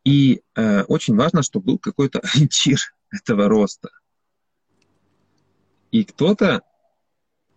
И 0.03 0.41
э, 0.55 0.83
очень 0.83 1.15
важно, 1.15 1.43
чтобы 1.43 1.67
был 1.67 1.79
какой-то 1.79 2.19
ориентир 2.23 2.79
этого 3.11 3.47
роста. 3.47 3.89
И 5.91 6.03
кто-то, 6.03 6.61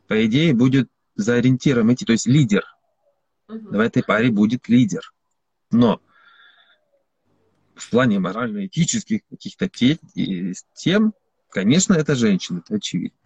по 0.08 0.26
идее, 0.26 0.54
будет 0.54 0.90
за 1.14 1.34
ориентиром 1.34 1.92
идти, 1.92 2.04
то 2.04 2.12
есть 2.12 2.26
лидер. 2.26 2.64
Угу. 3.48 3.76
В 3.76 3.78
этой 3.78 4.02
паре 4.02 4.30
будет 4.30 4.68
лидер. 4.68 5.12
Но 5.70 6.00
в 7.74 7.90
плане 7.90 8.18
морально-этических 8.18 9.20
каких-то 9.28 9.68
тем, 10.74 11.14
конечно, 11.48 11.94
это 11.94 12.14
женщина, 12.14 12.58
это 12.58 12.76
очевидно. 12.76 13.18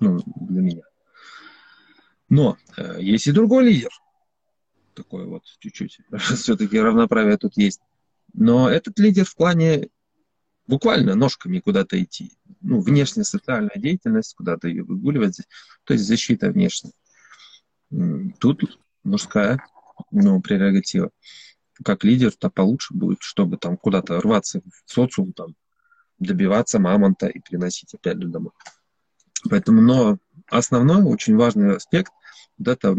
Ну, 0.00 0.20
для 0.48 0.62
меня. 0.62 0.82
Но 2.28 2.56
э, 2.76 2.98
есть 3.00 3.26
и 3.26 3.32
другой 3.32 3.64
лидер. 3.64 3.90
Такой 4.94 5.26
вот 5.26 5.44
чуть-чуть. 5.58 6.00
Все-таки 6.18 6.78
равноправие 6.78 7.36
тут 7.36 7.56
есть. 7.56 7.80
Но 8.32 8.68
этот 8.68 8.98
лидер 8.98 9.24
в 9.24 9.34
плане 9.36 9.88
буквально 10.66 11.14
ножками 11.14 11.58
куда-то 11.58 12.02
идти. 12.02 12.32
Ну, 12.60 12.80
внешняя 12.80 13.24
социальная 13.24 13.76
деятельность, 13.76 14.34
куда-то 14.34 14.68
ее 14.68 14.84
выгуливать, 14.84 15.40
то 15.84 15.94
есть 15.94 16.06
защита 16.06 16.50
внешняя. 16.50 16.92
Тут 18.38 18.78
мужская 19.02 19.60
ну, 20.10 20.40
прерогатива. 20.40 21.10
Как 21.84 22.04
лидер-то 22.04 22.50
получше 22.50 22.94
будет, 22.94 23.22
чтобы 23.22 23.56
там 23.56 23.76
куда-то 23.76 24.20
рваться 24.20 24.60
в 24.60 24.90
социум, 24.90 25.32
там, 25.32 25.56
добиваться 26.18 26.78
мамонта 26.78 27.26
и 27.26 27.40
приносить 27.40 27.94
опять 27.94 28.20
же 28.20 28.28
домой. 28.28 28.52
Поэтому, 29.48 29.80
но 29.80 30.18
основной, 30.48 31.02
очень 31.02 31.36
важный 31.36 31.76
аспект, 31.76 32.12
вот 32.58 32.68
это 32.68 32.96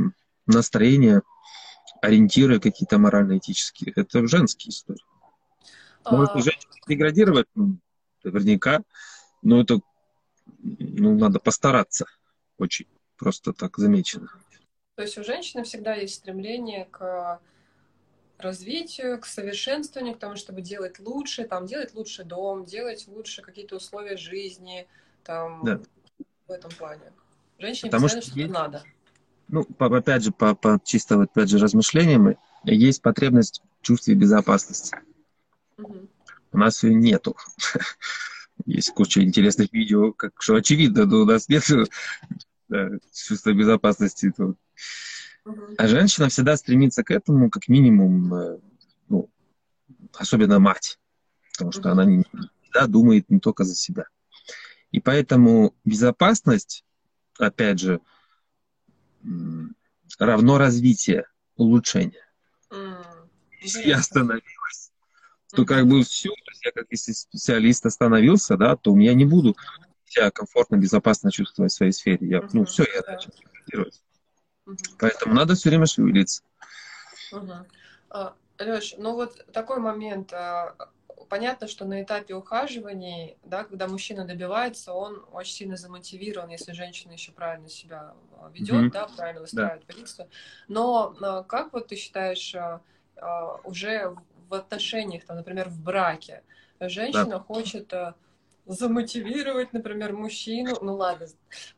настроение, 0.48 1.21
ориентиры 2.01 2.60
какие-то 2.60 2.98
морально-этические, 2.98 3.93
это 3.95 4.27
женские 4.27 4.71
истории. 4.71 5.05
Может, 6.10 6.36
а... 6.36 6.39
женщина 6.39 6.74
деградировать, 6.88 7.48
ну, 7.53 7.77
наверняка, 8.24 8.81
но 9.41 9.62
это 9.62 9.79
ну, 10.60 11.17
надо 11.17 11.39
постараться 11.39 12.05
очень, 12.57 12.88
просто 13.17 13.53
так 13.53 13.77
замечено. 13.77 14.29
То 14.95 15.03
есть 15.03 15.17
у 15.17 15.24
женщины 15.24 15.63
всегда 15.63 15.95
есть 15.95 16.15
стремление 16.15 16.86
к 16.86 17.39
развитию, 18.38 19.19
к 19.19 19.25
совершенствованию, 19.25 20.15
к 20.15 20.19
тому, 20.19 20.36
чтобы 20.36 20.62
делать 20.62 21.00
лучше, 21.00 21.45
там, 21.45 21.65
делать 21.65 21.93
лучше 21.93 22.24
дом, 22.24 22.65
делать 22.65 23.07
лучше 23.07 23.41
какие-то 23.41 23.75
условия 23.75 24.17
жизни, 24.17 24.88
там, 25.24 25.63
да. 25.63 25.81
В 26.51 26.53
этом 26.53 26.72
плане. 26.72 27.01
Женщине 27.60 27.91
Потому 27.91 28.10
что, 28.10 28.22
что 28.22 28.48
надо. 28.48 28.84
Ну, 29.48 29.63
по, 29.63 29.98
опять 29.98 30.24
же, 30.24 30.31
по, 30.31 30.53
по 30.53 30.79
чисто 30.84 31.22
опять 31.22 31.50
же 31.50 31.58
размышлениям, 31.58 32.36
есть 32.63 33.01
потребность 33.01 33.62
в 33.79 33.86
чувстве 33.86 34.15
безопасности. 34.15 34.96
Угу. 35.77 36.10
У 36.53 36.58
нас 36.58 36.84
ее 36.84 36.93
нету. 36.93 37.36
Есть 38.65 38.91
куча 38.91 39.24
интересных 39.24 39.74
видео, 39.74 40.12
как 40.12 40.34
что 40.39 40.55
очевидно, 40.55 41.05
но 41.05 41.22
у 41.22 41.25
нас 41.25 41.50
нет 41.50 41.63
да, 42.70 42.89
чувства 43.12 43.53
безопасности. 43.53 44.31
То. 44.38 44.55
А 45.77 45.88
женщина 45.88 46.29
всегда 46.29 46.55
стремится 46.58 47.03
к 47.03 47.10
этому, 47.10 47.50
как 47.50 47.67
минимум, 47.70 48.34
э, 48.36 48.60
ну, 49.10 49.29
особенно 50.13 50.60
мать, 50.60 51.00
потому 51.53 51.72
что 51.72 51.91
она 51.91 52.05
не, 52.05 52.24
всегда 52.62 52.86
думает 52.86 53.29
не 53.29 53.39
только 53.39 53.63
за 53.63 53.74
себя. 53.74 54.05
И 54.91 55.00
поэтому 55.00 55.74
безопасность, 55.86 56.86
опять 57.39 57.79
же, 57.79 58.01
равно 60.19 60.57
развитие, 60.57 61.27
улучшение. 61.55 62.25
Mm. 62.69 63.05
Я 63.83 63.98
остановилась 63.98 64.91
то 65.51 65.65
как 65.65 65.86
бы 65.86 66.03
все, 66.03 66.29
то 66.29 66.51
есть 66.51 66.65
я 66.65 66.71
как 66.71 66.86
если 66.89 67.12
специалист 67.12 67.86
остановился, 67.86 68.57
да, 68.57 68.75
то 68.75 68.98
я 68.98 69.13
не 69.13 69.25
буду 69.25 69.55
себя 70.05 70.31
комфортно, 70.31 70.77
безопасно 70.77 71.31
чувствовать 71.31 71.71
в 71.71 71.75
своей 71.75 71.91
сфере. 71.91 72.27
Я, 72.27 72.41
ну, 72.53 72.65
все, 72.65 72.83
я 72.83 73.01
начал 73.05 73.31
делать. 73.72 74.01
Поэтому 75.00 75.33
надо 75.33 75.55
все 75.55 75.70
время 75.70 75.85
шевелиться. 75.85 76.44
uh 77.33 78.33
Леш, 78.59 78.94
ну 79.00 79.13
вот 79.15 79.44
такой 79.51 79.79
момент. 79.79 80.31
А, 81.31 81.35
понятно, 81.35 81.67
что 81.67 81.85
на 81.85 82.03
этапе 82.03 82.35
ухаживаний, 82.35 83.37
да, 83.44 83.63
когда 83.63 83.87
мужчина 83.87 84.25
добивается, 84.25 84.94
он 84.94 85.25
очень 85.31 85.53
сильно 85.53 85.77
замотивирован, 85.77 86.50
если 86.50 86.74
женщина 86.74 87.13
еще 87.13 87.31
правильно 87.31 87.70
себя 87.70 88.13
а, 88.37 88.50
ведет, 88.53 88.85
mm-hmm. 88.85 88.91
да, 88.91 89.07
правильно 89.07 89.41
выстраивает 89.41 89.81
да. 89.87 89.94
позицию. 89.94 90.29
Но 90.67 91.44
как 91.48 91.74
вот 91.74 91.87
ты 91.87 91.96
считаешь, 91.96 92.55
уже 93.63 94.15
в 94.50 94.53
отношениях, 94.53 95.25
там, 95.25 95.37
например, 95.37 95.70
в 95.70 95.79
браке, 95.79 96.44
женщина 96.79 97.25
да. 97.25 97.39
хочет 97.39 97.94
замотивировать, 98.65 99.74
например, 99.74 100.13
мужчину, 100.13 100.77
ну 100.81 100.96
ладно, 100.96 101.27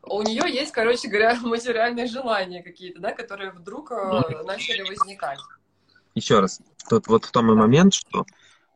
у 0.02 0.22
нее 0.22 0.42
есть, 0.52 0.72
короче 0.72 1.08
говоря, 1.08 1.34
материальные 1.42 2.06
желания 2.06 2.62
какие-то, 2.62 3.00
да, 3.00 3.12
которые 3.12 3.50
вдруг 3.50 3.90
ну, 3.90 4.44
начали 4.44 4.82
возникать. 4.82 5.38
Еще 6.14 6.40
раз, 6.40 6.60
тут 6.88 7.08
вот 7.08 7.24
в 7.24 7.30
том 7.32 7.50
и 7.50 7.54
момент, 7.54 7.94
что 7.94 8.24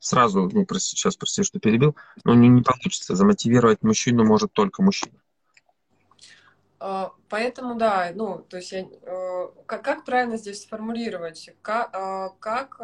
сразу, 0.01 0.49
ну, 0.53 0.65
прости, 0.65 0.97
сейчас 0.97 1.17
прости, 1.17 1.43
что 1.43 1.59
перебил, 1.59 1.97
но 2.25 2.35
не, 2.35 2.49
не 2.49 2.63
получится, 2.63 3.15
замотивировать 3.15 3.83
мужчину 3.83 4.25
может 4.25 4.53
только 4.53 4.83
мужчина. 4.83 5.19
А, 6.81 7.13
поэтому, 7.29 7.75
да, 7.75 8.13
ну, 8.15 8.39
то 8.49 8.59
есть 8.59 8.71
я, 8.71 8.81
э, 8.83 9.49
как, 9.67 9.83
как 9.83 10.05
правильно 10.05 10.37
здесь 10.37 10.63
сформулировать, 10.63 11.51
как, 11.61 11.91
а, 11.93 12.29
как 12.39 12.81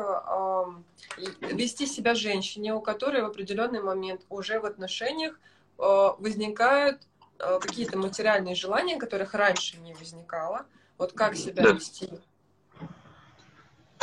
вести 1.40 1.86
себя 1.86 2.14
женщине, 2.14 2.74
у 2.74 2.80
которой 2.80 3.22
в 3.22 3.26
определенный 3.26 3.80
момент 3.80 4.22
уже 4.28 4.58
в 4.58 4.64
отношениях 4.64 5.38
э, 5.78 5.82
возникают 6.18 7.06
э, 7.38 7.58
какие-то 7.60 7.98
материальные 7.98 8.56
желания, 8.56 8.96
которых 8.96 9.34
раньше 9.34 9.76
не 9.78 9.94
возникало. 9.94 10.66
Вот 10.98 11.12
как 11.12 11.36
себя 11.36 11.62
да. 11.62 11.70
вести? 11.70 12.08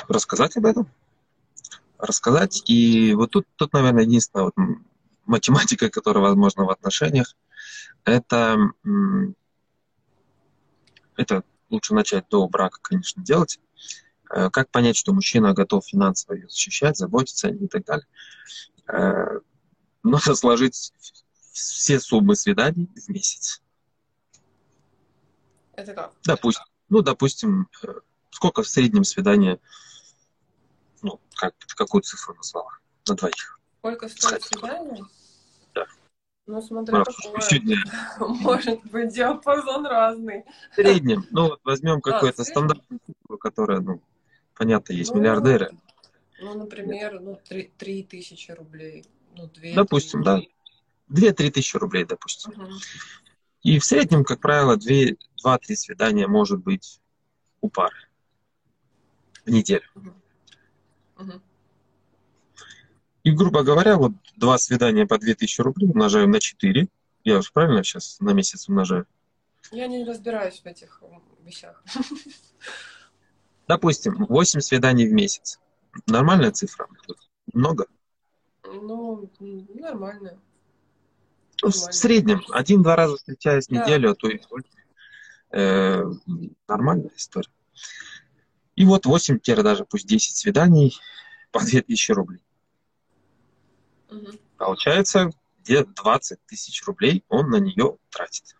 Рассказать 0.07 0.55
об 0.57 0.65
этом? 0.65 0.89
Рассказать. 2.01 2.63
И 2.69 3.13
вот 3.13 3.31
тут, 3.31 3.47
тут 3.55 3.73
наверное, 3.73 4.03
единственная 4.03 4.45
вот 4.45 4.55
математика, 5.25 5.89
которая 5.89 6.23
возможна 6.23 6.65
в 6.65 6.69
отношениях, 6.69 7.35
это 8.03 8.57
это 11.15 11.43
лучше 11.69 11.93
начать 11.93 12.27
до 12.29 12.47
брака, 12.47 12.79
конечно, 12.81 13.23
делать. 13.23 13.59
Э, 14.29 14.49
как 14.49 14.69
понять, 14.69 14.97
что 14.97 15.13
мужчина 15.13 15.53
готов 15.53 15.85
финансово 15.85 16.35
ее 16.35 16.49
защищать, 16.49 16.97
заботиться 16.97 17.49
и 17.49 17.67
так 17.67 17.85
далее? 17.85 18.07
Э, 18.87 19.39
нужно 20.03 20.35
сложить 20.35 20.93
все 21.51 21.99
суммы 21.99 22.35
свиданий 22.35 22.89
в 22.95 23.09
месяц. 23.09 23.61
Это 25.73 25.93
как? 25.93 26.13
Допустим, 26.23 26.63
ну, 26.89 27.01
допустим, 27.01 27.67
э, 27.83 27.87
сколько 28.31 28.63
в 28.63 28.67
среднем 28.67 29.03
свидание, 29.03 29.53
ну, 29.53 29.59
как, 31.41 31.55
какую 31.75 32.03
цифру 32.03 32.35
назвала, 32.35 32.77
на 33.07 33.15
двоих? 33.15 33.59
Сколько 33.79 34.07
стоит 34.07 34.43
свидание? 34.43 35.03
Ну, 36.45 36.61
смотри, 36.61 36.95
а. 36.95 37.03
Может 38.19 38.83
быть, 38.85 39.13
диапазон 39.13 39.85
разный. 39.85 40.43
В 40.71 40.75
среднем. 40.75 41.25
Ну, 41.31 41.49
вот 41.49 41.61
возьмем 41.63 41.97
а, 41.97 42.01
какое-то 42.01 42.43
стандартное 42.43 42.99
цифру, 43.05 43.37
которое, 43.37 43.79
ну, 43.79 44.01
понятно, 44.55 44.93
есть 44.93 45.13
ну, 45.13 45.19
миллиардеры. 45.19 45.71
Ну, 46.39 46.53
например, 46.55 47.19
ну, 47.21 47.39
3, 47.47 47.71
3 47.77 48.03
тысячи 48.03 48.51
рублей. 48.51 49.05
Ну, 49.35 49.47
2 49.47 49.73
допустим, 49.75 50.23
да. 50.23 50.41
2-3 51.09 51.51
тысячи 51.51 51.77
рублей, 51.77 52.05
допустим. 52.05 52.51
Угу. 52.51 52.71
И 53.63 53.79
в 53.79 53.85
среднем, 53.85 54.23
как 54.23 54.41
правило, 54.41 54.77
2-3 54.77 55.15
свидания 55.75 56.27
может 56.27 56.59
быть 56.59 56.99
у 57.61 57.69
пары 57.69 58.09
в 59.45 59.49
неделю. 59.49 59.85
Угу. 59.95 60.20
Угу. 61.21 61.41
И, 63.23 63.31
грубо 63.31 63.63
говоря, 63.63 63.97
вот 63.97 64.13
два 64.35 64.57
свидания 64.57 65.05
по 65.05 65.17
2000 65.17 65.61
рублей 65.61 65.89
умножаю 65.89 66.27
на 66.27 66.39
4. 66.39 66.87
Я 67.23 67.37
уж 67.37 67.51
правильно 67.51 67.83
сейчас 67.83 68.19
на 68.19 68.31
месяц 68.31 68.67
умножаю? 68.67 69.05
Я 69.71 69.87
не 69.87 70.03
разбираюсь 70.03 70.59
в 70.59 70.65
этих 70.65 71.03
вещах. 71.43 71.83
Допустим, 73.67 74.25
8 74.25 74.59
свиданий 74.59 75.07
в 75.07 75.13
месяц. 75.13 75.59
Нормальная 76.07 76.51
цифра? 76.51 76.87
Много? 77.53 77.85
Ну, 78.63 79.29
нормально. 79.39 80.39
Ну, 81.61 81.69
в 81.69 81.73
среднем. 81.73 82.41
Один-два 82.49 82.95
раза 82.95 83.17
встречаясь 83.17 83.67
в 83.67 83.69
да. 83.69 83.83
неделю, 83.83 84.11
а 84.11 84.15
то 84.15 84.27
и 84.29 84.39
больше. 84.49 84.67
Э, 85.51 86.03
нормальная 86.67 87.11
история. 87.15 87.51
И 88.75 88.85
вот 88.85 89.05
8, 89.05 89.39
даже 89.63 89.85
пусть 89.85 90.07
10 90.07 90.35
свиданий 90.35 90.97
по 91.51 91.59
2000 91.59 92.11
рублей. 92.13 92.43
Угу. 94.09 94.27
Получается, 94.57 95.31
где 95.59 95.83
20 95.83 96.45
тысяч 96.45 96.83
рублей 96.85 97.23
он 97.27 97.49
на 97.49 97.57
нее 97.57 97.97
тратит. 98.09 98.55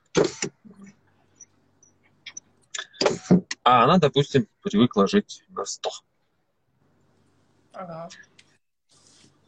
А 3.64 3.84
она, 3.84 3.98
допустим, 3.98 4.48
привыкла 4.62 5.08
жить 5.08 5.44
на 5.50 5.66
100. 5.66 5.90
Ага. 7.74 8.10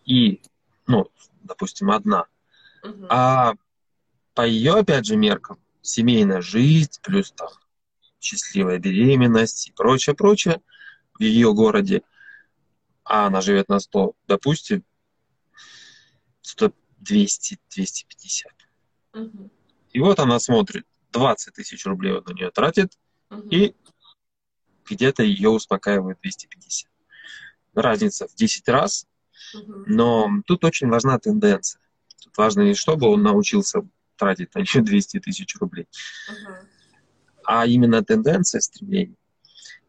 И, 0.06 0.42
ну, 0.88 1.10
допустим, 1.42 1.92
одна. 1.92 2.28
Угу. 2.84 3.08
А 3.10 3.54
по 4.34 4.46
ее, 4.46 4.74
опять 4.74 5.06
же, 5.06 5.16
меркам, 5.16 5.60
семейная 5.82 6.42
жизнь, 6.42 7.00
плюс 7.02 7.32
там 7.32 7.50
счастливая 8.24 8.80
беременность 8.80 9.68
и 9.68 9.72
прочее, 9.72 10.16
прочее 10.16 10.62
в 11.14 11.22
ее 11.22 11.54
городе, 11.54 12.04
а 13.04 13.28
она 13.28 13.42
живет 13.42 13.70
на 13.70 13.80
100, 13.80 14.16
допустим, 14.28 14.84
100, 16.42 16.74
200, 17.00 17.60
250. 17.70 18.52
Угу. 19.14 19.52
И 19.92 20.00
вот 20.00 20.20
она 20.20 20.40
смотрит, 20.40 20.86
20 21.12 21.54
тысяч 21.54 21.86
рублей 21.86 22.14
он 22.14 22.24
на 22.26 22.34
нее 22.34 22.50
тратит, 22.50 22.98
угу. 23.30 23.48
и 23.50 23.76
где-то 24.90 25.24
ее 25.24 25.50
успокаивает 25.50 26.20
250. 26.22 26.90
Разница 27.76 28.28
в 28.28 28.36
10 28.36 28.68
раз, 28.70 29.08
угу. 29.54 29.84
но 29.86 30.30
тут 30.46 30.64
очень 30.64 30.90
важна 30.90 31.20
тенденция. 31.20 31.82
Тут 32.24 32.38
важно 32.38 32.62
не 32.62 32.74
чтобы 32.74 33.08
он 33.08 33.22
научился 33.22 33.82
тратить 34.16 34.54
на 34.56 34.60
нее 34.60 34.82
200 34.82 35.20
тысяч 35.20 35.56
рублей, 35.58 35.88
угу. 36.30 36.68
А 37.46 37.66
именно 37.66 38.04
тенденция 38.04 38.62
стремления. 38.62 39.16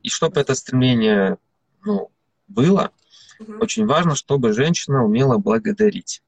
И 0.03 0.09
чтобы 0.09 0.41
это 0.41 0.55
стремление 0.55 1.39
ну, 1.85 2.11
было, 2.49 2.93
угу. 3.39 3.55
очень 3.61 3.87
важно, 3.87 4.15
чтобы 4.15 4.53
женщина 4.53 5.05
умела 5.05 5.39
благодарить. 5.39 6.23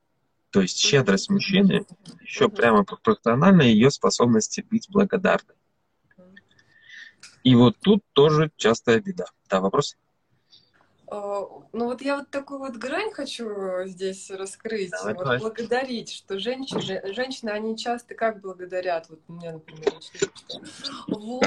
То 0.51 0.63
есть 0.63 0.79
щедрость 0.79 1.29
мужчины 1.29 1.85
еще 2.23 2.49
прямо 2.49 2.85
пропорциональна 2.85 3.63
ее 3.63 3.91
способности 3.91 4.65
быть 4.71 4.89
благодарной. 4.89 5.57
И 7.43 7.55
вот 7.55 7.77
тут 7.81 8.03
тоже 8.13 8.51
частая 8.57 9.01
беда. 9.01 9.27
Да, 9.49 9.61
вопрос? 9.61 9.97
А, 11.09 11.47
ну 11.73 11.87
вот 11.87 12.03
я 12.03 12.17
вот 12.17 12.31
такую 12.31 12.61
вот 12.61 12.77
грань 12.77 13.13
хочу 13.13 13.85
здесь 13.85 14.31
раскрыть, 14.31 14.91
Давай, 14.91 15.15
вот 15.15 15.23
давай. 15.23 15.39
благодарить, 15.39 16.13
что 16.13 16.39
женщины, 16.39 17.13
женщины, 17.15 17.51
они 17.51 17.77
часто 17.77 18.15
как 18.15 18.41
благодарят, 18.41 19.09
вот 19.09 19.21
меня, 19.29 19.53
например, 19.53 19.95
вот, 21.09 21.45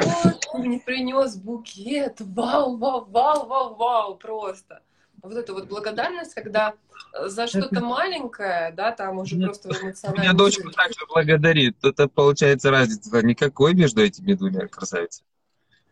ты 0.52 0.58
мне 0.60 0.80
принес 0.80 1.36
букет, 1.36 2.17
вау, 2.19 2.78
вау, 2.78 3.06
вау, 3.06 3.45
вау, 3.48 3.76
вау, 3.76 4.15
просто 4.15 4.82
вот 5.22 5.34
эта 5.34 5.54
вот 5.54 5.67
благодарность, 5.67 6.34
когда 6.34 6.74
э, 7.13 7.28
за 7.28 7.48
что-то 7.48 7.82
маленькое, 7.82 8.74
да, 8.76 8.91
там 8.91 9.19
уже 9.19 9.36
Нет, 9.36 9.48
просто 9.48 9.69
эмоционально... 9.69 10.22
Меня 10.22 10.34
дочка 10.34 10.69
также 10.72 11.06
благодарит. 11.08 11.78
Это 11.84 12.08
получается 12.08 12.72
разница. 12.72 13.22
Никакой 13.22 13.74
между 13.74 14.02
этими 14.02 14.34
двумя 14.34 14.67
красавицами. 14.67 15.28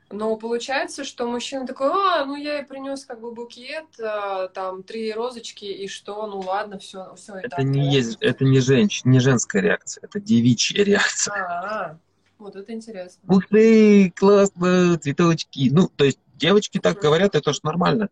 Но 0.10 0.38
получается, 0.38 1.04
что 1.04 1.28
мужчина 1.28 1.68
такой, 1.68 1.90
а, 1.92 2.26
ну 2.26 2.36
я 2.36 2.60
и 2.60 2.66
принес 2.66 3.04
как 3.06 3.20
бы 3.20 3.34
букет, 3.34 3.86
а, 4.00 4.48
там 4.48 4.84
три 4.84 5.12
розочки, 5.12 5.66
и 5.66 5.90
что, 5.90 6.26
ну 6.28 6.40
ладно, 6.40 6.80
все, 6.80 7.14
все. 7.16 7.36
Это 7.36 7.62
не 7.64 7.82
да? 7.82 7.90
есть, 7.90 8.18
это 8.22 8.46
не 8.46 8.62
женщ, 8.62 9.02
не 9.04 9.20
женская 9.20 9.62
реакция, 9.62 10.04
это 10.06 10.22
девичья 10.22 10.84
реакция. 10.84 11.34
А, 11.36 11.98
вот 12.40 12.56
это 12.56 12.72
интересно. 12.72 13.22
Ух 13.28 13.48
ты, 13.48 14.12
классно, 14.12 14.98
цветочки. 14.98 15.70
Ну, 15.72 15.90
то 15.90 16.06
есть 16.06 16.20
девочки 16.36 16.80
так 16.80 17.00
говорят, 17.00 17.36
это 17.36 17.52
же 17.52 17.60
нормально. 17.64 18.10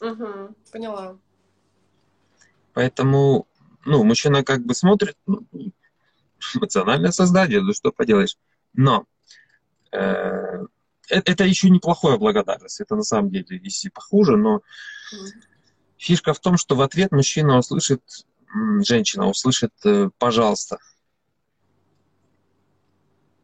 Угу, 0.00 0.54
поняла. 0.72 1.18
Поэтому, 2.72 3.46
ну, 3.84 4.02
мужчина 4.02 4.42
как 4.42 4.64
бы 4.64 4.74
смотрит, 4.74 5.16
ну, 5.26 5.46
эмоциональное 6.54 7.12
создание, 7.12 7.60
ну 7.60 7.72
что 7.72 7.92
поделаешь. 7.92 8.36
Но 8.74 9.06
э, 9.92 9.98
э, 9.98 10.66
это 11.08 11.44
еще 11.44 11.70
неплохое 11.70 12.18
благодарность, 12.18 12.80
это 12.80 12.96
на 12.96 13.02
самом 13.02 13.30
деле 13.30 13.58
есть 13.62 13.84
и 13.84 13.90
похуже, 13.90 14.36
но 14.36 14.60
фишка 15.96 16.34
в 16.34 16.40
том, 16.40 16.56
что 16.56 16.76
в 16.76 16.82
ответ 16.82 17.12
мужчина 17.12 17.58
услышит, 17.58 18.02
женщина 18.86 19.26
услышит 19.28 19.72
э, 19.84 20.10
«пожалуйста». 20.18 20.78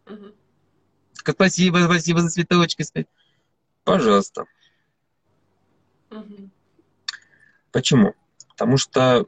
Угу. 0.06 0.34
Спасибо, 1.14 1.78
спасибо 1.86 2.20
за 2.20 2.30
цветочки. 2.30 2.84
Пожалуйста. 3.84 4.44
Угу. 6.10 6.50
Почему? 7.72 8.14
Потому 8.50 8.76
что 8.76 9.26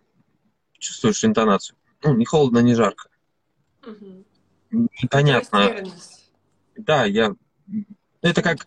чувствуешь 0.79 1.25
интонацию. 1.25 1.77
Ну, 2.03 2.14
не 2.14 2.25
холодно, 2.25 2.59
не 2.59 2.75
жарко. 2.75 3.09
Угу. 3.87 4.25
Непонятно. 5.03 5.85
Да, 6.77 7.05
я... 7.05 7.35
Это 8.22 8.42
как 8.42 8.66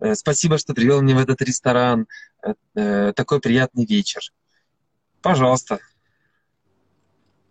э, 0.00 0.14
спасибо, 0.14 0.58
что 0.58 0.74
привел 0.74 1.00
меня 1.00 1.16
в 1.16 1.20
этот 1.20 1.42
ресторан. 1.42 2.06
Э, 2.42 2.54
э, 2.74 3.12
такой 3.14 3.40
приятный 3.40 3.84
вечер. 3.84 4.20
Пожалуйста. 5.22 5.80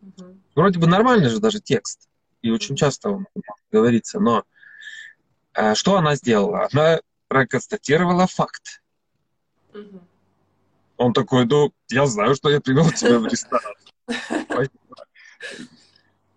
Угу. 0.01 0.37
Вроде 0.55 0.79
бы 0.79 0.87
нормальный 0.87 1.29
же 1.29 1.39
даже 1.39 1.59
текст. 1.59 2.07
И 2.41 2.51
очень 2.51 2.75
часто 2.75 3.09
он 3.09 3.27
говорится. 3.71 4.19
Но 4.19 4.43
что 5.73 5.97
она 5.97 6.15
сделала? 6.15 6.67
Она 6.71 6.99
проконстатировала 7.27 8.27
факт. 8.27 8.83
Он 10.97 11.13
такой, 11.13 11.45
ну, 11.45 11.73
я 11.89 12.05
знаю, 12.05 12.35
что 12.35 12.49
я 12.49 12.61
привел 12.61 12.89
тебя 12.91 13.19
в 13.19 13.25
ресторан. 13.27 13.73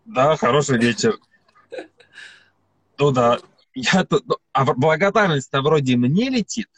Да, 0.07 0.37
хороший 0.37 0.79
вечер. 0.79 1.19
Ну 2.99 3.11
да, 3.13 3.39
я 3.75 4.05
тут, 4.05 4.27
ну, 4.27 4.37
а 4.53 4.65
благодарность-то 4.65 5.63
вроде 5.63 5.97
мне 5.97 6.29
летит. 6.29 6.69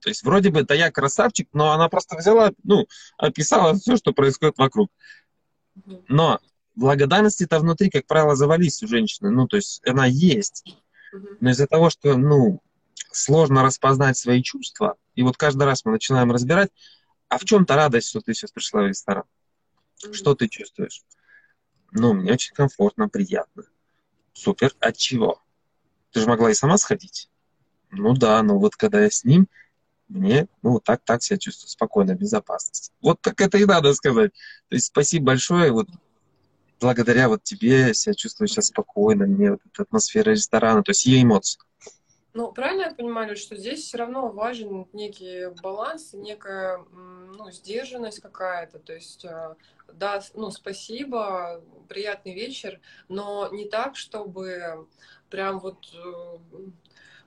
То 0.00 0.10
есть 0.10 0.22
вроде 0.22 0.50
бы 0.50 0.60
это 0.60 0.74
я 0.74 0.90
красавчик, 0.90 1.48
но 1.52 1.72
она 1.72 1.88
просто 1.88 2.16
взяла, 2.16 2.52
ну, 2.62 2.86
описала 3.16 3.74
все, 3.74 3.96
что 3.96 4.12
происходит 4.12 4.58
вокруг. 4.58 4.90
Но 6.08 6.38
благодарности-то 6.74 7.58
внутри, 7.58 7.90
как 7.90 8.06
правило, 8.06 8.36
завались 8.36 8.82
у 8.82 8.86
женщины. 8.86 9.30
Ну, 9.30 9.48
то 9.48 9.56
есть 9.56 9.86
она 9.86 10.06
есть. 10.06 10.64
Но 11.40 11.50
из-за 11.50 11.66
того, 11.66 11.90
что, 11.90 12.16
ну, 12.16 12.62
сложно 13.10 13.62
распознать 13.62 14.16
свои 14.16 14.42
чувства, 14.42 14.96
и 15.14 15.22
вот 15.22 15.36
каждый 15.36 15.64
раз 15.64 15.84
мы 15.84 15.92
начинаем 15.92 16.30
разбирать, 16.30 16.70
а 17.28 17.38
в 17.38 17.44
чем-то 17.44 17.74
радость, 17.74 18.08
что 18.08 18.20
ты 18.20 18.34
сейчас 18.34 18.52
пришла 18.52 18.82
в 18.82 18.86
ресторан. 18.86 19.24
Что 20.12 20.34
ты 20.34 20.48
чувствуешь? 20.48 21.02
Ну, 21.92 22.12
мне 22.12 22.32
очень 22.32 22.54
комфортно, 22.54 23.08
приятно. 23.08 23.64
Супер. 24.34 24.74
От 24.80 24.96
чего? 24.98 25.40
Ты 26.16 26.22
же 26.22 26.28
могла 26.28 26.50
и 26.50 26.54
сама 26.54 26.78
сходить. 26.78 27.28
Ну 27.90 28.14
да, 28.14 28.42
но 28.42 28.58
вот 28.58 28.74
когда 28.74 29.02
я 29.02 29.10
с 29.10 29.22
ним, 29.22 29.48
мне, 30.08 30.48
ну, 30.62 30.80
так, 30.80 31.02
так 31.04 31.22
себя 31.22 31.36
чувствую, 31.36 31.68
спокойно, 31.68 32.14
безопасность. 32.14 32.90
Вот 33.02 33.20
так 33.20 33.38
это 33.38 33.58
и 33.58 33.66
надо 33.66 33.92
сказать. 33.92 34.32
То 34.70 34.76
есть 34.76 34.86
спасибо 34.86 35.26
большое, 35.26 35.72
вот 35.72 35.88
благодаря 36.80 37.28
вот 37.28 37.42
тебе 37.42 37.88
я 37.88 37.92
себя 37.92 38.14
чувствую 38.14 38.48
сейчас 38.48 38.68
спокойно, 38.68 39.26
мне 39.26 39.50
вот 39.50 39.60
эта 39.70 39.82
атмосфера 39.82 40.30
ресторана, 40.30 40.82
то 40.82 40.92
есть 40.92 41.04
ее 41.04 41.22
эмоции. 41.22 41.60
Ну, 42.32 42.52
правильно 42.52 42.82
я 42.82 42.94
понимаю, 42.94 43.36
что 43.36 43.56
здесь 43.56 43.84
все 43.84 43.98
равно 43.98 44.28
важен 44.30 44.86
некий 44.94 45.54
баланс, 45.62 46.14
некая 46.14 46.78
ну, 46.92 47.50
сдержанность 47.50 48.20
какая-то. 48.20 48.78
То 48.78 48.94
есть, 48.94 49.24
э, 49.24 49.54
да, 49.92 50.22
ну, 50.34 50.50
спасибо, 50.50 51.62
приятный 51.88 52.34
вечер, 52.34 52.80
но 53.08 53.48
не 53.52 53.66
так, 53.66 53.96
чтобы 53.96 54.86
прям 55.28 55.58
вот 55.58 55.78
э, 55.94 56.38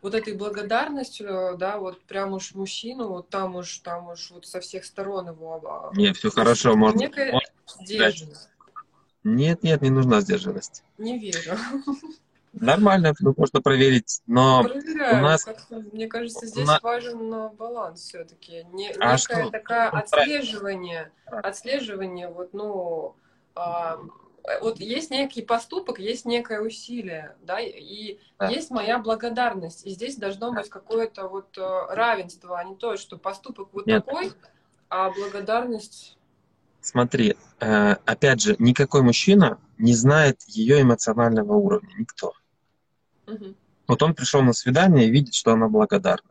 вот 0.02 0.16
этой 0.16 0.34
благодарностью, 0.34 1.56
да, 1.58 1.78
вот 1.78 2.02
прям 2.04 2.34
уж 2.34 2.54
мужчину, 2.54 3.10
вот 3.10 3.30
там 3.30 3.56
уж, 3.56 3.80
там 3.80 4.10
уж 4.10 4.32
вот 4.32 4.46
со 4.46 4.60
всех 4.60 4.86
сторон 4.86 5.30
его... 5.30 5.92
Нет, 5.94 6.18
все 6.18 6.30
хорошо, 6.30 6.76
можно... 6.76 7.00
Некая 7.00 7.34
можно 7.34 7.86
сдержанность. 7.86 8.50
Нет, 9.24 9.64
нет, 9.64 9.82
не 9.82 9.90
нужна 9.90 10.22
сдержанность. 10.22 10.84
Не 10.98 11.20
верю. 11.20 11.58
Нормально, 12.54 13.14
ну, 13.20 13.34
можно 13.38 13.62
проверить, 13.62 14.22
но 14.26 14.64
Проверяю, 14.64 15.20
у 15.20 15.22
нас... 15.22 15.46
Мне 15.70 16.08
кажется, 16.08 16.48
здесь 16.48 16.66
на... 16.66 16.80
важен 16.82 17.50
баланс 17.56 18.02
все-таки. 18.02 18.66
Не, 18.74 18.90
а 18.94 19.14
некое 19.14 19.18
что? 19.18 19.50
такое 19.52 19.90
отслеживание, 19.90 21.12
отслеживание, 21.26 22.28
вот, 22.28 22.54
ну, 22.54 23.16
а, 23.54 24.00
вот 24.62 24.80
есть 24.80 25.12
некий 25.12 25.42
поступок, 25.42 26.00
есть 26.00 26.26
некое 26.26 26.62
усилие, 26.62 27.36
да, 27.42 27.60
и 27.60 28.20
да. 28.38 28.50
есть 28.50 28.72
моя 28.72 29.00
благодарность, 29.00 29.86
и 29.86 29.92
здесь 29.92 30.16
должно 30.16 30.52
быть 30.52 30.70
какое-то 30.70 31.28
вот 31.28 31.58
э, 31.58 31.86
равенство, 31.90 32.58
а 32.58 32.64
не 32.64 32.76
то, 32.76 32.98
что 32.98 33.18
поступок 33.18 33.70
вот 33.74 33.86
Нет. 33.86 34.06
такой, 34.06 34.34
а 34.90 35.12
благодарность 35.12 36.18
Смотри, 36.82 37.36
э, 37.60 37.92
опять 38.06 38.42
же, 38.42 38.56
никакой 38.58 39.02
мужчина 39.02 39.60
не 39.78 39.94
знает 39.94 40.42
ее 40.48 40.82
эмоционального 40.82 41.54
уровня, 41.54 41.94
никто. 41.98 42.34
Угу. 43.28 43.56
Вот 43.88 44.04
он 44.04 44.16
пришел 44.16 44.42
на 44.42 44.54
свидание 44.54 45.08
и 45.08 45.12
видит, 45.12 45.34
что 45.34 45.52
она 45.52 45.68
благодарна. 45.68 46.30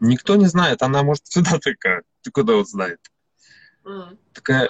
Никто 0.00 0.36
не 0.36 0.46
знает, 0.46 0.82
она 0.82 1.02
может 1.02 1.24
всегда 1.28 1.58
такая. 1.58 2.02
Ты 2.22 2.30
куда 2.30 2.56
он 2.56 2.66
знает? 2.66 3.00
Mm. 3.84 4.18
Такая, 4.32 4.68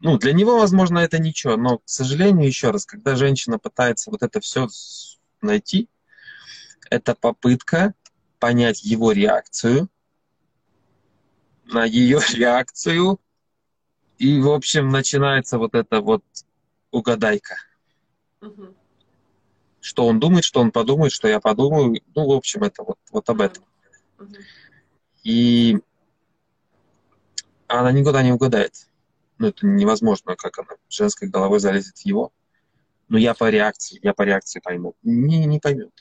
ну, 0.00 0.18
для 0.18 0.32
него, 0.32 0.58
возможно, 0.58 0.98
это 0.98 1.18
ничего, 1.18 1.56
но, 1.56 1.78
к 1.78 1.82
сожалению, 1.86 2.46
еще 2.46 2.70
раз, 2.70 2.84
когда 2.86 3.16
женщина 3.16 3.58
пытается 3.58 4.10
вот 4.10 4.22
это 4.22 4.40
все 4.40 4.68
найти, 5.40 5.88
это 6.90 7.14
попытка 7.14 7.94
понять 8.38 8.82
его 8.82 9.12
реакцию, 9.12 9.88
на 11.64 11.84
ее 11.84 12.20
реакцию, 12.34 13.20
и, 14.18 14.40
в 14.40 14.50
общем, 14.50 14.88
начинается 14.88 15.58
вот 15.58 15.74
эта 15.74 16.00
вот 16.00 16.24
угадайка. 16.90 17.56
Угу 18.40 18.74
что 19.86 20.06
он 20.06 20.18
думает, 20.18 20.44
что 20.44 20.60
он 20.60 20.72
подумает, 20.72 21.12
что 21.12 21.28
я 21.28 21.38
подумаю. 21.38 22.02
Ну, 22.14 22.26
в 22.26 22.32
общем, 22.32 22.64
это 22.64 22.82
вот, 22.82 22.98
вот 23.12 23.28
об 23.30 23.40
этом. 23.40 23.64
И 25.22 25.78
она 27.68 27.92
никуда 27.92 28.24
не 28.24 28.32
угадает. 28.32 28.88
Ну, 29.38 29.48
это 29.48 29.66
невозможно, 29.66 30.36
как 30.36 30.58
она 30.58 30.68
женской 30.88 31.28
головой 31.28 31.58
залезет 31.60 31.98
в 31.98 32.06
его. 32.06 32.32
Но 33.08 33.18
я 33.18 33.34
по 33.34 33.48
реакции, 33.48 34.00
я 34.02 34.14
по 34.14 34.22
реакции 34.22 34.60
пойму. 34.60 34.94
Не, 35.02 35.44
не 35.44 35.60
поймет. 35.60 35.92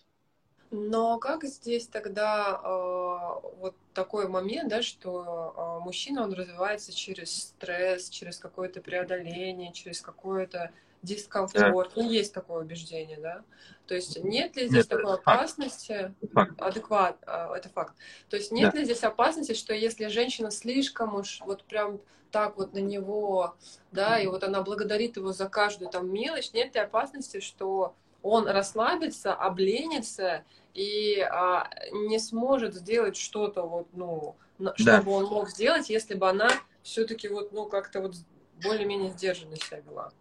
Но 0.72 1.20
как 1.20 1.44
здесь 1.46 1.88
тогда 1.88 2.60
э, 2.62 3.58
вот 3.60 3.76
такой 3.94 4.28
момент, 4.28 4.70
да, 4.70 4.82
что 4.82 5.80
э, 5.80 5.84
мужчина, 5.86 6.24
он 6.24 6.34
развивается 6.34 6.94
через 6.94 7.32
стресс, 7.32 8.10
через 8.10 8.40
какое-то 8.40 8.82
преодоление, 8.82 9.72
через 9.72 10.02
какое-то 10.02 10.72
дискомфорт. 11.02 11.94
Да. 11.96 12.02
Ну, 12.02 12.10
есть 12.10 12.34
такое 12.34 12.64
убеждение, 12.64 13.18
да? 13.18 13.44
То 13.88 13.96
есть 13.96 14.24
нет 14.24 14.56
ли 14.56 14.68
здесь 14.68 14.90
нет, 14.90 14.90
такой 14.90 15.14
опасности? 15.14 16.14
Факт. 16.34 16.62
Адекват, 16.62 17.18
э, 17.26 17.54
это 17.56 17.70
факт. 17.70 17.96
То 18.30 18.38
есть 18.38 18.52
нет 18.52 18.74
да. 18.74 18.80
ли 18.80 18.86
здесь 18.86 19.04
опасности, 19.04 19.54
что 19.54 19.74
если 19.74 20.08
женщина 20.08 20.52
слишком 20.52 21.16
уж 21.16 21.42
вот 21.42 21.64
прям 21.64 22.00
так 22.32 22.58
вот 22.58 22.74
на 22.74 22.80
него, 22.80 23.56
да, 23.92 24.20
и 24.20 24.28
вот 24.28 24.44
она 24.44 24.62
благодарит 24.62 25.18
его 25.18 25.32
за 25.32 25.48
каждую 25.48 25.90
там 25.90 26.12
мелочь, 26.12 26.52
нет 26.54 26.76
ли 26.76 26.82
опасности, 26.82 27.40
что 27.40 27.96
он 28.24 28.48
расслабится, 28.48 29.34
обленится 29.34 30.44
и 30.74 31.20
а, 31.22 31.70
не 31.92 32.20
сможет 32.20 32.74
сделать 32.74 33.16
что-то 33.16 33.62
вот, 33.62 33.88
ну, 33.94 34.36
чтобы 34.76 35.04
да. 35.04 35.12
он 35.12 35.26
мог 35.26 35.50
сделать, 35.50 35.90
если 35.90 36.16
бы 36.16 36.28
она 36.28 36.50
все-таки 36.82 37.28
вот, 37.28 37.52
ну, 37.52 37.68
как-то 37.68 38.02
вот 38.02 38.16
более-менее 38.64 39.12
сдержанно 39.12 39.56
себя 39.58 39.80
вела. 39.80 40.12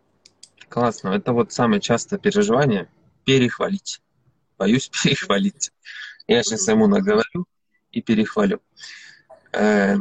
Классно. 0.69 1.11
Это 1.11 1.33
вот 1.33 1.53
самое 1.53 1.81
частое 1.81 2.19
переживание– 2.19 2.89
перехвалить. 3.25 4.01
Боюсь 4.59 4.89
перехвалить. 5.03 5.71
Я 6.27 6.43
сейчас 6.43 6.69
ему 6.69 6.87
наговорю 6.87 7.47
и 7.91 8.01
перехвалю. 8.03 8.61
Э, 9.53 9.97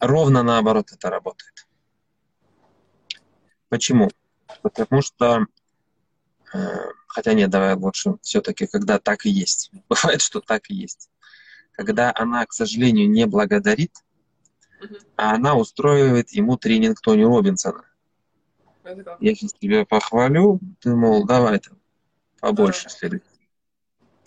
ровно 0.00 0.42
наоборот 0.42 0.92
это 0.92 1.10
работает. 1.10 1.66
Почему? 3.68 4.10
Потому 4.62 5.02
что 5.02 5.46
Э, 6.52 6.90
хотя 7.06 7.34
нет, 7.34 7.50
давай 7.50 7.74
лучше 7.74 8.16
все-таки, 8.22 8.66
когда 8.66 8.98
так 8.98 9.26
и 9.26 9.30
есть. 9.30 9.70
Бывает, 9.88 10.20
что 10.20 10.40
так 10.40 10.70
и 10.70 10.74
есть. 10.74 11.10
Когда 11.72 12.12
она, 12.14 12.44
к 12.46 12.52
сожалению, 12.52 13.08
не 13.08 13.26
благодарит, 13.26 13.92
а 15.16 15.34
она 15.34 15.56
устраивает 15.56 16.30
ему 16.30 16.56
тренинг 16.56 17.00
Тони 17.00 17.22
Робинсона. 17.24 17.84
Я 19.20 19.34
сейчас 19.34 19.52
тебя 19.54 19.84
похвалю, 19.84 20.60
ты, 20.80 20.94
мол, 20.94 21.24
давай 21.26 21.58
там 21.58 21.78
побольше 22.40 22.84
да. 22.84 22.90
следует. 22.90 23.24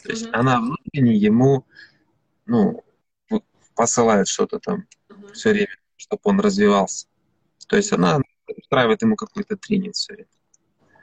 То 0.03 0.09
есть 0.09 0.27
угу. 0.27 0.31
она 0.33 0.59
внутренне 0.59 1.15
ему, 1.15 1.65
ну, 2.45 2.83
посылает 3.75 4.27
что-то 4.27 4.59
там 4.59 4.87
угу. 5.09 5.33
все 5.33 5.51
время, 5.51 5.77
чтобы 5.95 6.21
он 6.23 6.39
развивался. 6.39 7.07
То 7.67 7.77
есть 7.77 7.91
она 7.93 8.19
устраивает 8.47 9.01
ему 9.01 9.15
какой-то 9.15 9.55
тренинг 9.57 9.95
все 9.95 10.13
время. 10.13 10.29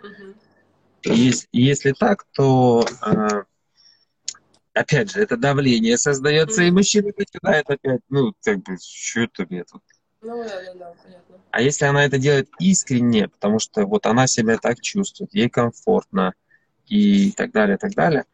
Угу. 0.03 0.35
Если, 1.05 1.49
если 1.53 1.93
так, 1.93 2.27
то 2.33 2.85
а, 3.01 3.45
опять 4.75 5.13
же, 5.13 5.21
это 5.21 5.37
давление 5.37 5.97
создается, 5.97 6.63
и 6.63 6.71
мужчина 6.71 7.13
начинает 7.17 7.71
опять, 7.71 8.01
ну, 8.09 8.35
как 8.43 8.59
бы, 8.59 8.77
что 8.81 9.21
это 9.21 9.47
мне 9.49 9.65
тут? 9.65 9.83
Ну, 10.21 10.45
да, 10.45 10.63
да, 10.63 10.75
да, 10.75 10.95
понятно. 11.03 11.41
А 11.51 11.63
если 11.63 11.85
она 11.85 12.05
это 12.05 12.19
делает 12.19 12.51
искренне, 12.59 13.29
потому 13.29 13.59
что 13.59 13.87
вот 13.87 14.07
она 14.07 14.27
себя 14.27 14.59
так 14.59 14.81
чувствует, 14.81 15.33
ей 15.33 15.49
комфортно 15.49 16.35
и 16.87 17.33
так 17.33 17.53
далее, 17.53 17.77
и 17.77 17.79
так 17.79 17.95
далее, 17.95 18.25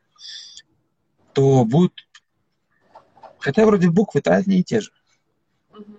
то 1.32 1.64
будет... 1.64 1.92
Хотя 3.38 3.66
вроде 3.66 3.90
буквы-то 3.90 4.34
одни 4.34 4.60
и 4.60 4.64
те 4.64 4.80
же. 4.80 4.90
Угу. 5.72 5.96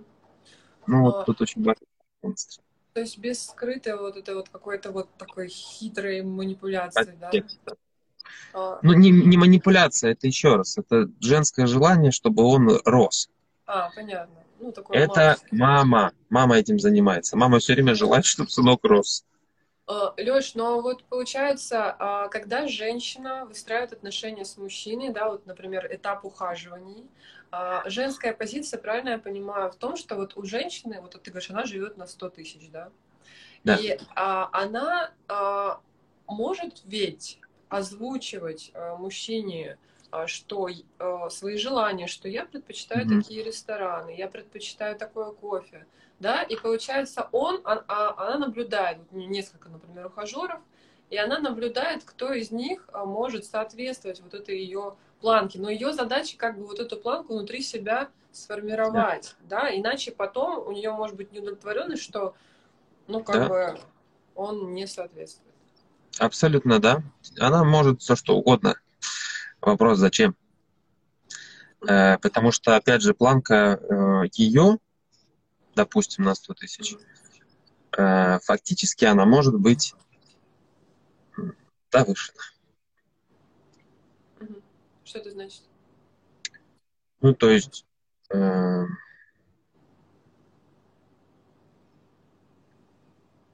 Ну, 0.88 1.02
вот 1.04 1.15
а... 1.17 1.24
тут 1.24 1.41
очень 1.41 1.63
важно. 1.63 1.86
То 2.93 3.02
есть 3.02 3.17
без 3.17 3.45
скрытой 3.45 3.98
вот 3.98 4.15
этой 4.15 4.34
вот 4.34 4.50
какой-то 4.50 4.91
вот 4.91 5.13
такой 5.17 5.50
хитрой 5.50 6.24
манипуляции, 6.24 7.17
да? 7.19 7.32
А... 8.54 8.80
Ну, 8.82 8.93
не, 8.93 9.12
не 9.12 9.38
манипуляция, 9.38 10.13
это 10.13 10.26
еще 10.28 10.56
раз, 10.56 10.78
это 10.78 11.10
женское 11.19 11.67
желание, 11.67 12.12
чтобы 12.12 12.43
он 12.43 12.80
рос. 12.86 13.30
А, 13.65 13.89
понятно. 13.95 14.43
Ну, 14.60 14.71
такое 14.71 14.97
это 14.97 15.38
мама, 15.51 16.13
мама 16.30 16.58
этим 16.58 16.80
занимается. 16.80 17.36
Мама 17.36 17.60
все 17.60 17.73
время 17.73 17.95
желает, 17.95 18.25
чтобы 18.25 18.49
сынок 18.49 18.84
рос. 18.84 19.25
А, 19.88 20.13
Леш, 20.17 20.56
но 20.56 20.82
вот 20.82 21.04
получается, 21.06 21.95
а, 21.99 22.28
когда 22.30 22.67
женщина 22.67 23.45
выстраивает 23.45 23.93
отношения 23.93 24.45
с 24.45 24.58
мужчиной, 24.58 25.10
да, 25.10 25.30
вот, 25.30 25.45
например, 25.45 25.88
этап 25.91 26.25
ухаживаний, 26.25 27.06
а, 27.51 27.88
женская 27.89 28.34
позиция, 28.34 28.80
правильно 28.80 29.10
я 29.10 29.19
понимаю, 29.19 29.71
в 29.71 29.75
том, 29.75 29.95
что 29.95 30.15
вот 30.15 30.36
у 30.36 30.43
женщины, 30.43 30.99
вот 31.01 31.21
ты 31.21 31.30
говоришь, 31.30 31.49
она 31.49 31.65
живет 31.65 31.97
на 31.97 32.08
100 32.08 32.30
тысяч, 32.30 32.69
да? 32.71 32.89
Да. 33.63 33.75
И 33.75 33.97
а, 34.15 34.49
она 34.51 35.12
а, 35.28 35.80
может 36.28 36.82
ведь 36.86 37.39
озвучивать 37.69 38.71
а, 38.73 38.95
мужчине, 38.95 39.78
что 40.28 40.69
а, 40.99 41.30
свои 41.30 41.58
желания, 41.58 42.08
что 42.08 42.28
я 42.28 42.45
предпочитаю 42.45 43.06
mm-hmm. 43.06 43.21
такие 43.21 43.43
рестораны, 43.43 44.15
я 44.15 44.28
предпочитаю 44.28 44.97
такое 44.97 45.32
кофе, 45.32 45.86
да, 46.19 46.43
и 46.43 46.56
получается 46.56 47.28
он, 47.32 47.62
а, 47.63 47.84
а, 47.88 48.28
она 48.28 48.47
наблюдает, 48.47 48.99
несколько, 49.12 49.69
например, 49.69 50.08
ухажеров, 50.08 50.60
и 51.10 51.17
она 51.17 51.39
наблюдает, 51.39 52.04
кто 52.04 52.34
из 52.34 52.51
них 52.51 52.88
а, 52.91 53.06
может 53.06 53.45
соответствовать 53.45 54.21
вот 54.21 54.34
этой 54.34 54.58
ее 54.58 54.95
планки. 55.19 55.58
Но 55.58 55.69
ее 55.69 55.93
задача 55.93 56.38
как 56.38 56.58
бы 56.58 56.65
вот 56.65 56.80
эту 56.80 56.97
планку 56.97 57.34
внутри 57.34 57.62
себя 57.62 58.10
сформировать, 58.32 59.36
да, 59.41 59.62
да? 59.62 59.75
иначе 59.75 60.12
потом 60.12 60.67
у 60.67 60.71
нее 60.71 60.91
может 60.91 61.15
быть 61.15 61.32
неудовлетворенность, 61.32 62.04
что, 62.04 62.36
ну, 63.08 63.23
как 63.23 63.36
да. 63.36 63.47
бы 63.47 63.80
он 64.36 64.73
не 64.73 64.88
соответствует. 64.88 65.56
Абсолютно, 66.19 66.80
да. 66.80 67.04
Она 67.39 67.63
может 67.63 68.01
все 68.01 68.15
что 68.15 68.36
угодно. 68.36 68.75
Вопрос 69.65 69.97
зачем? 69.97 70.36
Э, 71.88 72.19
потому 72.19 72.51
что, 72.51 72.75
опять 72.75 73.01
же, 73.01 73.15
планка 73.15 73.80
э, 73.82 74.23
ее, 74.34 74.78
допустим, 75.73 76.23
на 76.23 76.36
100 76.36 76.54
тысяч, 76.54 76.95
э, 77.97 78.39
фактически 78.43 79.06
она 79.06 79.25
может 79.25 79.56
быть 79.56 79.95
завышена. 81.91 82.38
Что 85.04 85.19
это 85.19 85.32
значит? 85.32 85.63
Ну, 87.21 87.34
то 87.34 87.49
есть 87.49 87.88
э, 88.30 88.84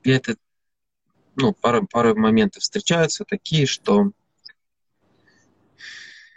это, 0.03 0.35
ну, 1.37 1.53
пара, 1.53 1.87
пара 1.89 2.13
моментов 2.15 2.63
встречаются 2.63 3.23
такие, 3.23 3.65
что 3.65 4.11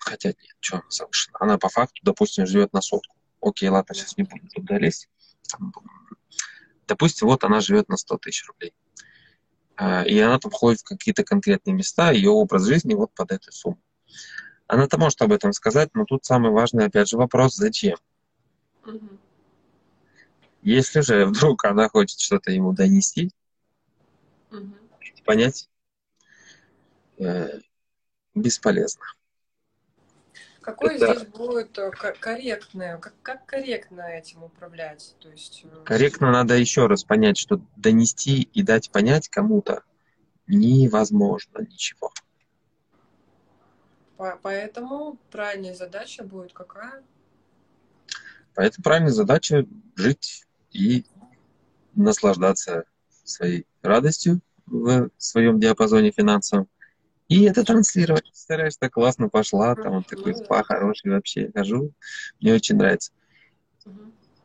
хотя 0.04 0.28
нет, 0.28 0.56
что 0.60 0.76
она 0.76 0.90
завышена. 0.90 1.36
Она 1.40 1.58
по 1.58 1.68
факту, 1.68 2.00
допустим, 2.02 2.46
живет 2.46 2.72
на 2.72 2.80
сотку. 2.80 3.16
Окей, 3.40 3.68
ладно, 3.68 3.94
сейчас 3.94 4.16
не 4.16 4.24
буду 4.24 4.46
туда 4.48 4.78
лезть. 4.78 5.08
Допустим, 6.86 7.28
вот 7.28 7.44
она 7.44 7.60
живет 7.60 7.88
на 7.88 7.96
100 7.96 8.18
тысяч 8.18 8.46
рублей. 8.46 8.74
Э, 9.76 10.06
и 10.06 10.18
она 10.20 10.38
там 10.38 10.50
ходит 10.50 10.80
в 10.80 10.84
какие-то 10.84 11.24
конкретные 11.24 11.74
места, 11.74 12.10
ее 12.10 12.30
образ 12.30 12.64
жизни 12.64 12.94
вот 12.94 13.12
под 13.14 13.32
эту 13.32 13.52
сумму. 13.52 13.80
Она-то 14.66 14.98
может 14.98 15.20
об 15.22 15.32
этом 15.32 15.52
сказать, 15.52 15.90
но 15.94 16.04
тут 16.04 16.24
самый 16.24 16.50
важный, 16.50 16.86
опять 16.86 17.08
же, 17.08 17.16
вопрос, 17.16 17.54
зачем? 17.54 17.98
Угу. 18.86 19.18
Если 20.62 21.00
же 21.00 21.26
вдруг 21.26 21.64
она 21.64 21.88
хочет 21.88 22.18
что-то 22.18 22.50
ему 22.50 22.72
донести, 22.72 23.30
угу. 24.50 24.74
понять, 25.24 25.68
э, 27.18 27.60
бесполезно. 28.34 29.04
Какое 30.64 30.94
Это... 30.94 31.14
здесь 31.14 31.29
будет 31.29 31.77
э, 31.77 31.90
корректное, 31.90 32.96
как, 32.96 33.12
как 33.20 33.44
корректно 33.44 34.00
этим 34.00 34.44
управлять? 34.44 35.14
То 35.20 35.29
есть... 35.29 35.62
Э, 35.64 35.85
корректно 35.85 36.33
надо 36.33 36.55
еще 36.55 36.87
раз 36.87 37.05
понять, 37.05 37.37
что 37.37 37.61
донести 37.77 38.48
и 38.55 38.62
дать 38.62 38.90
понять 38.90 39.29
кому-то 39.29 39.83
невозможно 40.46 41.59
ничего. 41.61 42.11
Поэтому 44.16 45.18
правильная 45.31 45.74
задача 45.74 46.24
будет 46.24 46.55
какая? 46.55 47.03
Поэтому 48.55 48.83
правильная 48.83 49.12
задача 49.12 49.66
жить 49.96 50.46
и 50.70 51.05
наслаждаться 51.94 52.85
своей 53.22 53.66
радостью 53.83 54.40
в 54.64 55.11
своем 55.18 55.61
диапазоне 55.61 56.11
финансовом. 56.11 56.68
И 57.34 57.42
это 57.46 57.64
транслировать. 57.64 58.30
Стараюсь, 58.32 58.76
так 58.76 58.92
классно 58.92 59.28
пошла, 59.28 59.74
там 59.74 59.94
вот 59.94 60.06
такой 60.06 60.36
спа 60.36 60.62
хороший 60.62 61.10
вообще, 61.10 61.50
хожу. 61.52 61.90
Мне 62.40 62.54
очень 62.54 62.76
нравится. 62.76 63.10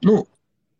Ну, 0.01 0.27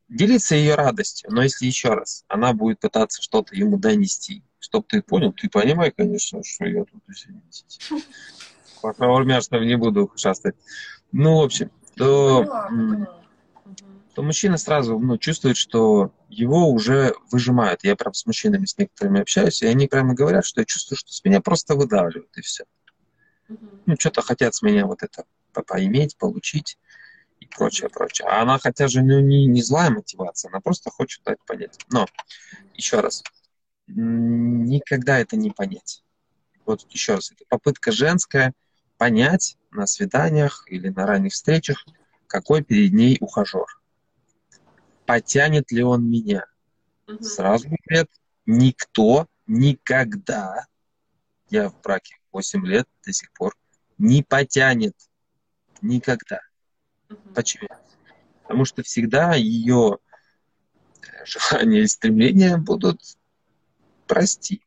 делиться 0.08 0.56
ее 0.56 0.74
радостью, 0.74 1.30
но 1.32 1.44
если 1.44 1.68
еще 1.68 1.90
раз, 1.90 2.26
она 2.28 2.54
будет 2.54 2.80
пытаться 2.80 3.22
что-то 3.22 3.56
ему 3.56 3.78
донести, 3.78 4.42
Чтоб 4.58 4.88
ты 4.88 5.04
понял, 5.04 5.34
ты 5.34 5.50
понимай, 5.50 5.92
конечно, 5.92 6.44
что 6.44 6.66
я 6.66 6.84
тут. 6.84 7.04
По 8.82 9.24
не 9.60 9.78
буду 9.78 10.12
шастать. 10.16 10.56
Ну, 11.12 11.42
в 11.42 11.44
общем, 11.44 11.70
то, 11.96 12.44
то 14.16 14.24
мужчина 14.24 14.58
сразу 14.58 14.98
ну, 14.98 15.20
чувствует, 15.20 15.58
что 15.58 16.12
его 16.30 16.70
уже 16.70 17.16
выжимают. 17.32 17.84
Я 17.84 17.96
прям 17.96 18.14
с 18.14 18.26
мужчинами, 18.26 18.66
с 18.66 18.78
некоторыми 18.78 19.22
общаюсь, 19.22 19.62
и 19.62 19.68
они 19.68 19.88
прямо 19.88 20.14
говорят, 20.14 20.46
что 20.46 20.62
я 20.62 20.66
чувствую, 20.66 20.98
что 20.98 21.12
с 21.12 21.24
меня 21.26 21.42
просто 21.42 21.76
выдавливают, 21.76 22.38
и 22.38 22.42
все. 22.42 22.66
Ну, 23.48 23.96
что-то 23.98 24.22
хотят 24.22 24.54
с 24.54 24.62
меня 24.62 24.86
вот 24.86 25.02
это 25.02 25.26
поиметь, 25.66 26.16
получить 26.18 26.78
и 27.40 27.48
прочее, 27.48 27.90
прочее. 27.90 28.28
А 28.28 28.42
она, 28.42 28.60
хотя 28.60 28.88
же 28.88 29.02
ну, 29.02 29.20
не, 29.20 29.48
не 29.48 29.64
злая 29.64 29.90
мотивация, 29.90 30.50
она 30.50 30.60
просто 30.60 30.92
хочет 30.92 31.24
дать 31.24 31.40
понять. 31.46 31.80
Но, 31.90 32.06
еще 32.76 33.00
раз, 33.00 33.24
никогда 33.88 35.18
это 35.18 35.36
не 35.36 35.50
понять. 35.50 36.04
Вот 36.66 36.86
еще 36.92 37.16
раз, 37.16 37.32
это 37.32 37.44
попытка 37.50 37.92
женская 37.92 38.54
понять 38.98 39.58
на 39.72 39.88
свиданиях 39.88 40.66
или 40.68 40.90
на 40.90 41.08
ранних 41.08 41.34
встречах, 41.34 41.84
какой 42.28 42.64
перед 42.64 42.94
ней 42.94 43.18
ухажер. 43.20 43.79
Потянет 45.10 45.72
ли 45.72 45.82
он 45.82 46.08
меня? 46.08 46.46
Угу. 47.08 47.24
Сразу 47.24 47.68
говорят, 47.68 48.10
никто 48.46 49.26
никогда, 49.48 50.68
я 51.50 51.70
в 51.70 51.82
браке 51.82 52.18
8 52.32 52.64
лет 52.68 52.88
до 53.04 53.12
сих 53.12 53.34
пор, 53.34 53.56
не 53.98 54.22
потянет. 54.22 54.94
Никогда. 55.82 56.42
Почему? 57.34 57.68
Потому 58.44 58.66
что 58.66 58.84
всегда 58.84 59.34
ее 59.34 59.98
э, 61.02 61.26
желания 61.26 61.82
и 61.82 61.88
стремления 61.88 62.58
будут 62.58 63.02
расти. 64.08 64.62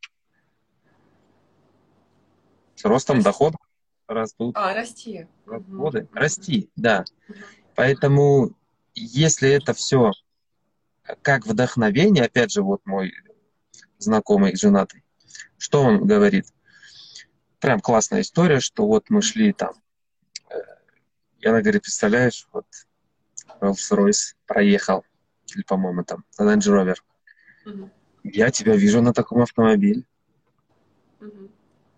С 2.74 2.85
ростом 2.85 3.18
расти. 3.18 3.24
дохода 3.24 3.59
растут. 4.09 4.57
А, 4.57 4.74
расти. 4.74 5.28
Расходы. 5.46 6.00
Угу. 6.00 6.09
Расти, 6.14 6.68
да. 6.74 7.05
Угу. 7.28 7.38
Поэтому, 7.76 8.50
если 8.96 9.48
это 9.48 9.72
все 9.72 10.11
как 11.23 11.47
вдохновение, 11.47 12.25
опять 12.25 12.53
же, 12.53 12.62
вот 12.62 12.81
мой 12.85 13.12
знакомый 13.99 14.57
женатый, 14.57 15.05
что 15.59 15.83
он 15.83 16.07
говорит? 16.07 16.47
Прям 17.61 17.81
классная 17.81 18.23
история, 18.23 18.61
что 18.61 18.87
вот 18.87 19.09
мы 19.09 19.23
шли 19.23 19.53
там 19.53 19.75
и 21.43 21.49
она 21.49 21.61
говорит, 21.61 21.83
представляешь, 21.83 22.49
вот 22.53 22.67
Rolls-Royce 23.61 24.37
проехал, 24.47 25.05
или, 25.55 25.62
по-моему, 25.62 26.05
там, 26.05 26.25
Land 26.41 26.61
Rover. 26.61 26.97
Угу. 27.67 27.91
Я 28.23 28.51
тебя 28.53 28.77
вижу 28.77 29.03
на 29.03 29.12
таком 29.12 29.43
автомобиле. 29.43 30.05
Угу. 31.21 31.51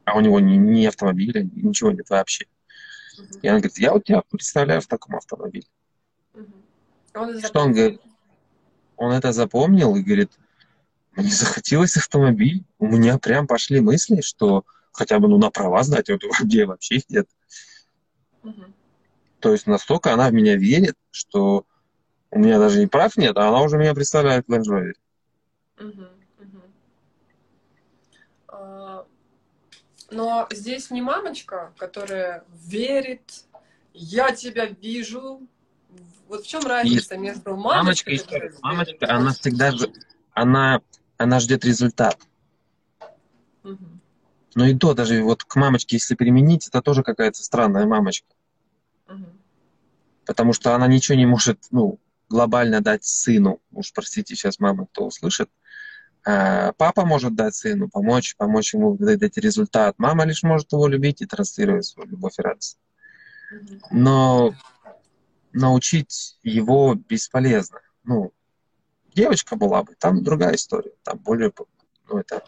А 0.07 0.17
у 0.17 0.21
него 0.23 0.41
ни, 0.41 0.57
ни 0.57 0.87
автомобиля, 0.87 1.43
ничего 1.43 1.91
нет 1.91 2.09
вообще. 2.09 2.47
Угу. 3.19 3.41
И 3.43 3.49
она 3.49 3.59
говорит, 3.59 3.79
я 3.79 3.93
вот 3.93 4.05
тебя 4.05 4.23
представляю 4.23 4.81
в 4.81 4.87
таком 4.87 5.17
автомобиле. 5.17 5.67
Угу. 6.33 6.53
Он 7.17 7.41
Что 7.43 7.61
он 7.61 7.73
говорит? 7.73 8.01
Он 9.05 9.13
это 9.13 9.33
запомнил 9.33 9.95
и 9.97 10.03
говорит, 10.03 10.33
мне 11.13 11.31
захотелось 11.31 11.97
автомобиль. 11.97 12.65
У 12.79 12.87
меня 12.87 13.19
прям 13.19 13.47
пошли 13.47 13.81
мысли, 13.81 14.21
что 14.21 14.65
хотя 14.93 15.19
бы 15.19 15.29
ну, 15.29 15.39
на 15.39 15.51
права 15.51 15.83
сдать, 15.83 16.09
вот 16.09 16.23
где 16.41 16.67
вообще 16.67 16.97
их 16.97 17.11
нет. 17.11 17.29
Угу. 18.43 18.65
То 19.41 19.53
есть 19.53 19.67
настолько 19.67 20.13
она 20.13 20.29
в 20.29 20.33
меня 20.33 20.57
верит, 20.57 20.97
что 21.11 21.67
у 22.31 22.39
меня 22.39 22.59
даже 22.59 22.83
и 22.83 22.87
прав 22.87 23.17
нет, 23.17 23.37
а 23.37 23.49
она 23.49 23.63
уже 23.63 23.77
меня 23.77 23.95
представляет 23.95 24.47
в 24.47 24.53
Land 24.53 24.65
Rover. 24.69 24.93
Угу, 25.79 26.03
угу. 26.41 26.63
А, 28.49 29.07
но 30.11 30.49
здесь 30.51 30.91
не 30.91 31.03
мамочка, 31.03 31.73
которая 31.77 32.45
верит, 32.51 33.45
я 33.93 34.33
тебя 34.33 34.67
вижу. 34.67 35.47
Вот 36.29 36.45
в 36.45 36.47
чем 36.47 36.65
разница 36.67 37.15
и 37.15 37.19
между 37.19 37.57
мамочкой, 37.57 38.19
мамочка, 38.19 38.37
и 38.37 38.63
мамочка, 38.63 39.15
она 39.15 39.33
всегда 39.33 39.73
она, 40.33 40.81
она 41.17 41.41
ждет 41.41 41.65
результат. 41.65 42.19
Угу. 43.63 43.79
Но 44.55 44.67
и 44.67 44.75
то 44.75 44.95
даже 44.95 45.23
вот 45.23 45.45
к 45.45 45.57
мамочке, 45.57 45.97
если 45.97 46.15
применить, 46.15 46.69
это 46.69 46.83
тоже 46.83 47.03
какая-то 47.03 47.43
странная 47.43 47.87
мамочка. 47.87 48.29
Потому 50.27 50.53
что 50.53 50.75
она 50.75 50.87
ничего 50.87 51.17
не 51.19 51.27
может, 51.27 51.59
ну, 51.71 51.99
глобально 52.31 52.81
дать 52.81 53.05
сыну. 53.05 53.61
Уж 53.73 53.93
простите, 53.93 54.35
сейчас 54.35 54.59
мама 54.59 54.87
кто 54.87 55.07
услышит. 55.07 55.51
А, 56.25 56.73
папа 56.73 57.05
может 57.05 57.35
дать 57.35 57.55
сыну, 57.55 57.91
помочь, 57.91 58.35
помочь 58.37 58.73
ему 58.73 58.97
дать 58.97 59.37
результат. 59.37 59.97
Мама 59.99 60.25
лишь 60.25 60.43
может 60.43 60.73
его 60.73 60.89
любить 60.89 61.21
и 61.21 61.27
транслировать 61.27 61.85
свою 61.85 62.09
любовь 62.09 62.39
и 62.39 62.43
радость. 62.43 62.79
Но 63.91 64.55
научить 65.55 66.39
его 66.43 66.95
бесполезно. 66.95 67.81
Ну, 68.05 68.33
девочка 69.15 69.57
была 69.57 69.83
бы, 69.83 69.95
там 69.95 70.23
другая 70.23 70.57
история, 70.57 70.93
там 71.03 71.19
более, 71.19 71.53
ну, 72.09 72.19
это 72.19 72.45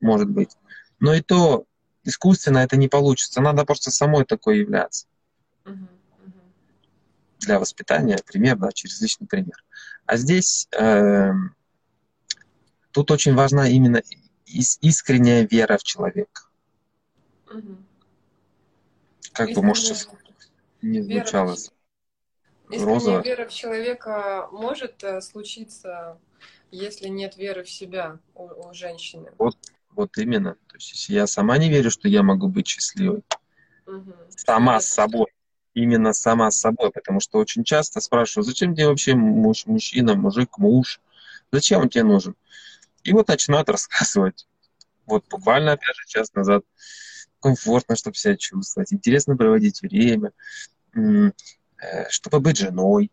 может 0.00 0.28
быть. 0.28 0.56
Но 0.98 1.14
и 1.14 1.22
то 1.22 1.64
искусственно 2.04 2.58
это 2.58 2.76
не 2.76 2.88
получится, 2.88 3.40
надо 3.40 3.64
просто 3.64 3.90
самой 3.90 4.26
такой 4.26 4.58
являться. 4.58 5.06
Uh-huh 5.64 5.88
для 7.40 7.58
воспитания 7.58 8.18
пример, 8.24 8.56
да, 8.56 8.70
через 8.72 9.00
личный 9.00 9.26
пример. 9.26 9.64
А 10.06 10.16
здесь 10.16 10.68
э, 10.72 11.32
тут 12.92 13.10
очень 13.10 13.34
важна 13.34 13.68
именно 13.68 14.02
искренняя 14.46 15.46
вера 15.50 15.78
в 15.78 15.82
человека. 15.82 16.42
Угу. 17.50 17.76
Как 19.32 19.52
бы, 19.52 19.62
может, 19.62 19.84
сейчас 19.84 20.08
не 20.82 21.02
звучало 21.02 21.56
вера 22.78 22.86
розово. 22.86 23.20
вера 23.22 23.46
в 23.46 23.52
человека 23.52 24.48
может 24.52 25.02
э, 25.02 25.20
случиться, 25.20 26.18
если 26.70 27.08
нет 27.08 27.36
веры 27.36 27.64
в 27.64 27.70
себя 27.70 28.18
у, 28.34 28.68
у 28.68 28.74
женщины. 28.74 29.30
Вот, 29.38 29.56
вот 29.90 30.16
именно. 30.18 30.54
То 30.68 30.76
есть, 30.76 30.92
если 30.92 31.14
я 31.14 31.26
сама 31.26 31.58
не 31.58 31.68
верю, 31.68 31.90
что 31.90 32.08
я 32.08 32.22
могу 32.22 32.48
быть 32.48 32.66
счастливой, 32.66 33.22
угу. 33.86 34.14
сама 34.28 34.80
с 34.80 34.88
собой, 34.88 35.26
именно 35.74 36.12
сама 36.12 36.50
с 36.50 36.58
собой, 36.58 36.90
потому 36.90 37.20
что 37.20 37.38
очень 37.38 37.64
часто 37.64 38.00
спрашивают, 38.00 38.46
зачем 38.46 38.74
тебе 38.74 38.88
вообще 38.88 39.14
муж, 39.14 39.66
мужчина, 39.66 40.14
мужик, 40.14 40.58
муж, 40.58 41.00
зачем 41.52 41.82
он 41.82 41.88
тебе 41.88 42.04
нужен? 42.04 42.34
И 43.04 43.12
вот 43.12 43.28
начинают 43.28 43.68
рассказывать. 43.68 44.46
Вот 45.06 45.24
буквально, 45.28 45.72
опять 45.72 45.96
же, 45.96 46.06
час 46.06 46.32
назад, 46.34 46.64
комфортно, 47.40 47.96
чтобы 47.96 48.16
себя 48.16 48.36
чувствовать, 48.36 48.92
интересно 48.92 49.36
проводить 49.36 49.82
время, 49.82 50.32
чтобы 52.08 52.40
быть 52.40 52.58
женой. 52.58 53.10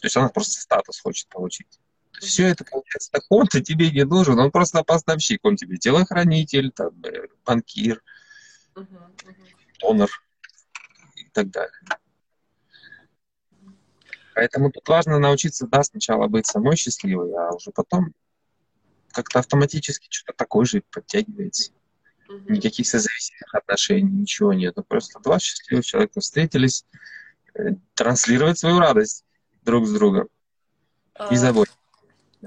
То 0.00 0.06
есть 0.06 0.16
она 0.16 0.28
просто 0.28 0.60
статус 0.60 1.00
хочет 1.00 1.28
получить. 1.28 1.80
Все 2.20 2.46
это 2.46 2.64
получается, 2.64 3.10
так 3.10 3.24
он-то 3.28 3.60
тебе 3.60 3.90
не 3.90 4.04
нужен, 4.04 4.38
он 4.38 4.50
просто 4.50 4.84
поставщик, 4.84 5.40
он 5.44 5.56
тебе 5.56 5.78
телохранитель, 5.78 6.70
там, 6.70 6.90
э, 7.04 7.26
банкир, 7.44 8.02
донор 9.80 10.10
так 11.34 11.50
далее. 11.50 11.72
Поэтому 14.34 14.70
тут 14.70 14.88
важно 14.88 15.18
научиться, 15.18 15.66
да, 15.66 15.82
сначала 15.82 16.26
быть 16.28 16.46
самой 16.46 16.76
счастливой, 16.76 17.32
а 17.34 17.54
уже 17.54 17.70
потом 17.70 18.14
как-то 19.12 19.40
автоматически 19.40 20.08
что-то 20.10 20.36
такое 20.36 20.64
же 20.64 20.82
подтягивается. 20.90 21.72
Никаких 22.48 22.86
созависимых 22.86 23.54
отношений, 23.54 24.10
ничего 24.10 24.52
нет. 24.52 24.74
Просто 24.88 25.20
два 25.20 25.38
счастливых 25.38 25.84
человека 25.84 26.20
встретились, 26.20 26.84
э, 26.92 26.96
транслировать 27.94 28.58
свою 28.58 28.78
радость 28.78 29.24
друг 29.62 29.86
с 29.86 29.92
другом 29.92 30.28
и 31.30 31.36
заботиться. 31.36 31.78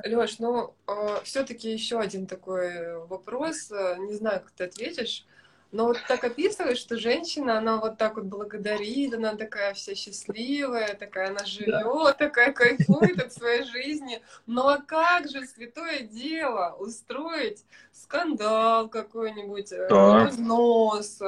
Леш, 0.05 0.39
ну, 0.39 0.75
э, 0.87 1.19
все-таки 1.23 1.71
еще 1.71 1.99
один 1.99 2.27
такой 2.27 2.97
вопрос. 3.07 3.71
Э, 3.71 3.95
не 3.97 4.13
знаю, 4.13 4.41
как 4.41 4.51
ты 4.51 4.65
ответишь. 4.65 5.25
Но 5.71 5.85
вот 5.87 5.97
так 6.07 6.23
описываешь, 6.23 6.77
что 6.77 6.97
женщина, 6.97 7.57
она 7.57 7.77
вот 7.77 7.97
так 7.97 8.15
вот 8.15 8.25
благодарит, 8.25 9.13
она 9.13 9.35
такая 9.35 9.73
вся 9.73 9.95
счастливая, 9.95 10.95
такая 10.95 11.29
она 11.29 11.43
живет, 11.43 12.17
такая 12.17 12.53
кайфует 12.53 13.19
от 13.19 13.33
своей 13.33 13.63
жизни. 13.63 14.21
Ну 14.45 14.67
а 14.67 14.77
как 14.77 15.29
же 15.29 15.45
святое 15.45 16.01
дело 16.01 16.75
устроить 16.79 17.65
скандал 17.91 18.87
какой-нибудь, 18.87 19.71
э, 19.73 19.87
да. 19.89 20.25
разнос? 20.25 21.19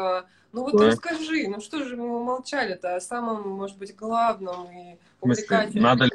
Ну 0.52 0.64
вот 0.64 0.78
да. 0.78 0.88
расскажи, 0.88 1.48
ну 1.48 1.62
что 1.62 1.84
же 1.84 1.96
мы 1.96 2.24
молчали-то 2.24 2.96
о 2.96 3.02
самом, 3.02 3.48
может 3.50 3.78
быть, 3.78 3.96
главном 3.96 4.70
и 4.72 4.98
увлекательном 5.22 5.84
Надо 5.84 6.06
ли? 6.06 6.12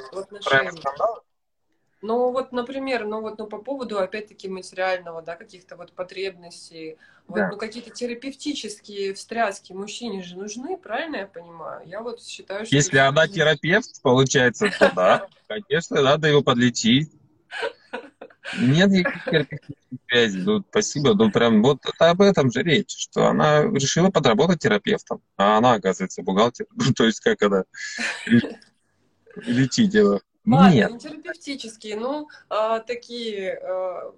Ну 2.07 2.33
вот, 2.33 2.53
например, 2.53 3.07
ну 3.07 3.23
вот, 3.23 3.39
ну 3.39 3.47
по 3.47 3.57
поводу, 3.57 3.99
опять-таки, 3.99 4.47
материального, 4.47 5.23
да, 5.23 5.37
каких-то 5.37 5.75
вот 5.77 5.93
потребностей, 5.93 6.99
вот, 7.27 7.37
да. 7.37 7.49
ну 7.51 7.57
какие-то 7.57 7.89
терапевтические 7.89 9.15
встряски 9.15 9.73
мужчине 9.73 10.23
же 10.23 10.37
нужны, 10.37 10.77
правильно 10.77 11.17
я 11.17 11.27
понимаю? 11.27 11.81
Я 11.87 12.03
вот 12.03 12.23
считаю, 12.23 12.67
что... 12.67 12.77
Если 12.77 12.99
она 12.99 13.27
терапевт, 13.27 14.03
получается, 14.03 14.71
то 14.79 14.93
да, 14.95 15.29
конечно, 15.49 16.03
надо 16.03 16.29
его 16.29 16.43
подлечить. 16.43 17.11
Нет 18.59 18.91
никаких 18.91 19.47
связей. 20.09 20.43
Ну, 20.43 20.63
спасибо. 20.69 21.15
Ну, 21.15 21.31
прям 21.31 21.63
вот 21.63 21.79
это 21.85 22.11
об 22.11 22.21
этом 22.21 22.51
же 22.51 22.63
речь, 22.63 22.95
что 22.97 23.27
она 23.27 23.63
решила 23.63 24.11
подработать 24.11 24.61
терапевтом, 24.61 25.23
а 25.37 25.59
она, 25.59 25.75
оказывается, 25.75 26.23
бухгалтер. 26.23 26.67
Ну, 26.75 26.93
то 26.93 27.05
есть, 27.05 27.21
как 27.21 27.43
она 27.43 27.65
лечить 29.37 29.95
его. 29.95 30.21
Ладно, 30.47 30.75
Нет. 30.75 30.91
не 30.91 30.99
терапевтические, 30.99 31.97
ну, 31.97 32.29
а, 32.51 32.81
такие 32.81 33.55
а, 33.63 34.13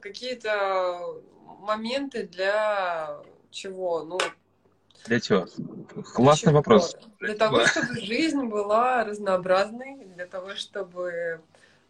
какие-то 0.00 1.22
моменты 1.60 2.26
для 2.26 3.16
чего? 3.50 4.04
Ну, 4.04 4.18
для 5.06 5.20
чего? 5.20 5.46
Классный 6.14 6.50
для 6.50 6.58
вопрос. 6.58 6.96
Для, 7.20 7.34
того, 7.34 7.66
чтобы 7.66 8.00
жизнь 8.00 8.44
была 8.44 9.04
разнообразной, 9.04 10.04
для 10.14 10.26
того, 10.26 10.54
чтобы... 10.54 11.40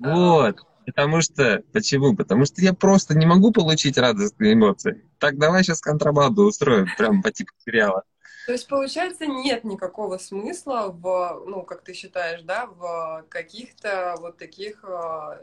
А, 0.03 0.15
вот. 0.15 0.61
Потому 0.87 1.21
что, 1.21 1.63
почему? 1.73 2.15
Потому 2.15 2.45
что 2.45 2.61
я 2.61 2.75
просто 2.75 3.17
не 3.17 3.27
могу 3.27 3.53
получить 3.53 3.97
радостные 3.97 4.53
эмоции. 4.53 5.05
Так, 5.19 5.39
давай 5.39 5.65
сейчас 5.65 5.81
контрабанду 5.81 6.45
устроим, 6.45 6.87
прям 6.97 7.23
по 7.23 7.33
типу 7.33 7.53
сериала. 7.65 8.05
То 8.47 8.53
есть, 8.53 8.69
получается, 8.69 9.27
нет 9.27 9.65
никакого 9.65 10.19
смысла 10.19 10.89
в, 10.93 11.45
ну, 11.47 11.63
как 11.63 11.83
ты 11.83 11.95
считаешь, 11.95 12.43
да, 12.43 12.67
в 12.67 13.25
каких-то 13.31 14.17
вот 14.19 14.37
таких 14.37 14.85
э, 14.85 15.39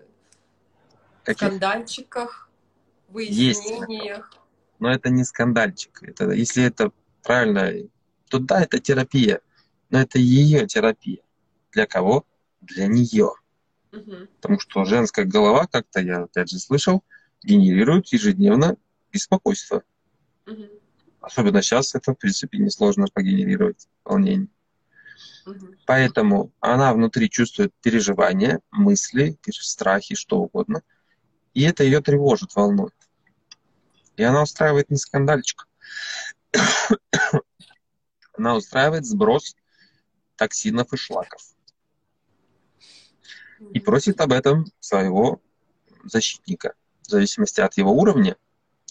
Каких? 1.23 1.47
скандальчиках, 1.47 2.49
выяснениях. 3.09 4.29
Есть. 4.31 4.41
Но 4.77 4.91
это 4.91 5.09
не 5.09 5.23
скандальчик. 5.23 6.03
Это, 6.03 6.29
если 6.31 6.63
это 6.63 6.91
правильно, 7.23 7.71
то 8.29 8.37
да, 8.37 8.61
это 8.61 8.79
терапия. 8.79 9.41
Но 9.89 9.99
это 9.99 10.19
ее 10.19 10.67
терапия. 10.67 11.21
Для 11.71 11.87
кого? 11.87 12.25
Для 12.61 12.85
нее. 12.85 13.33
Угу. 13.91 14.27
Потому 14.35 14.59
что 14.59 14.85
женская 14.85 15.25
голова, 15.25 15.67
как-то 15.67 15.99
я 15.99 16.23
опять 16.23 16.49
же 16.49 16.59
слышал, 16.59 17.03
генерирует 17.43 18.07
ежедневно 18.07 18.77
беспокойство. 19.11 19.83
Угу. 20.47 20.63
Особенно 21.21 21.61
сейчас 21.61 21.93
это, 21.95 22.13
в 22.13 22.15
принципе, 22.15 22.57
несложно 22.57 23.07
погенерировать 23.13 23.87
волнение. 24.03 24.47
Угу. 25.45 25.75
Поэтому 25.85 26.51
она 26.59 26.93
внутри 26.93 27.29
чувствует 27.29 27.73
переживания, 27.81 28.61
мысли, 28.71 29.37
страхи, 29.49 30.15
что 30.15 30.39
угодно. 30.39 30.83
И 31.53 31.63
это 31.63 31.83
ее 31.83 32.01
тревожит, 32.01 32.55
волнует. 32.55 32.93
И 34.15 34.23
она 34.23 34.43
устраивает 34.43 34.89
не 34.89 34.97
скандальчик. 34.97 35.67
она 38.37 38.55
устраивает 38.55 39.05
сброс 39.05 39.55
токсинов 40.35 40.93
и 40.93 40.97
шлаков. 40.97 41.41
И 43.73 43.79
просит 43.79 44.19
об 44.21 44.33
этом 44.33 44.65
своего 44.79 45.41
защитника. 46.03 46.73
В 47.03 47.09
зависимости 47.09 47.61
от 47.61 47.77
его 47.77 47.91
уровня, 47.91 48.35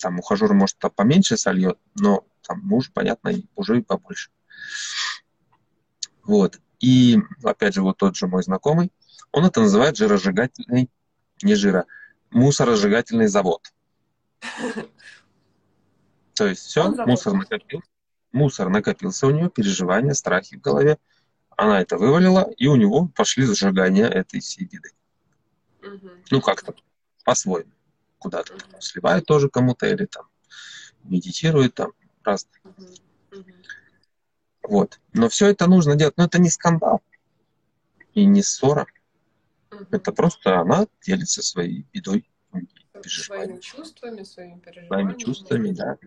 там 0.01 0.19
ухажер 0.19 0.53
может 0.55 0.79
поменьше 0.95 1.37
сольет, 1.37 1.79
но 1.95 2.25
там 2.43 2.61
муж, 2.61 2.91
понятно, 2.93 3.33
уже 3.57 3.79
и 3.79 3.83
побольше. 3.83 4.31
Вот. 6.23 6.59
И, 6.81 7.19
опять 7.43 7.75
же, 7.75 7.83
вот 7.83 7.99
тот 7.99 8.17
же 8.17 8.27
мой 8.27 8.43
знакомый, 8.43 8.93
он 9.33 9.45
это 9.45 9.61
называет 9.61 9.97
жиросжигательный, 9.97 10.91
не 11.43 11.55
жира, 11.55 11.87
мусоросжигательный 12.31 13.27
завод. 13.27 13.73
То 16.35 16.47
есть 16.47 16.63
все, 16.63 16.91
мусор 16.91 17.35
накопился, 17.35 17.89
мусор 18.33 18.69
накопился 18.71 19.27
у 19.27 19.31
нее, 19.31 19.51
переживания, 19.51 20.15
страхи 20.15 20.57
в 20.57 20.61
голове. 20.61 20.99
Она 21.61 21.83
это 21.83 21.99
вывалила, 21.99 22.51
и 22.57 22.69
у 22.69 22.77
него 22.77 23.09
пошли 23.09 23.45
зажигания 23.45 24.07
этой 24.07 24.41
всей 24.41 24.65
беды. 24.65 24.93
Ну, 26.31 26.41
как-то 26.41 26.75
по-своему 27.23 27.71
куда-то 28.19 28.55
uh-huh. 28.55 28.81
сливает 28.81 29.27
тоже 29.27 29.51
кому-то 29.51 29.87
или 29.87 30.07
там 30.07 30.27
медитирует 31.05 31.75
там 31.75 31.93
раз. 32.25 32.49
Uh-huh. 32.65 33.45
Вот. 34.63 35.01
Но 35.13 35.29
все 35.29 35.49
это 35.49 35.67
нужно 35.67 35.97
делать. 35.97 36.17
Но 36.17 36.25
это 36.25 36.41
не 36.41 36.49
скандал 36.49 37.03
и 38.15 38.25
не 38.25 38.43
ссора. 38.43 38.87
Uh-huh. 39.71 39.87
Это 39.91 40.13
просто 40.13 40.61
она 40.61 40.87
делится 41.03 41.43
своей 41.43 41.85
бедой. 41.93 42.27
Своими 43.05 43.61
чувствами, 43.61 44.23
своими 44.23 44.61
переживаниями. 44.61 45.11
Своими 45.13 45.19
чувствами, 45.19 45.71
да. 45.73 45.99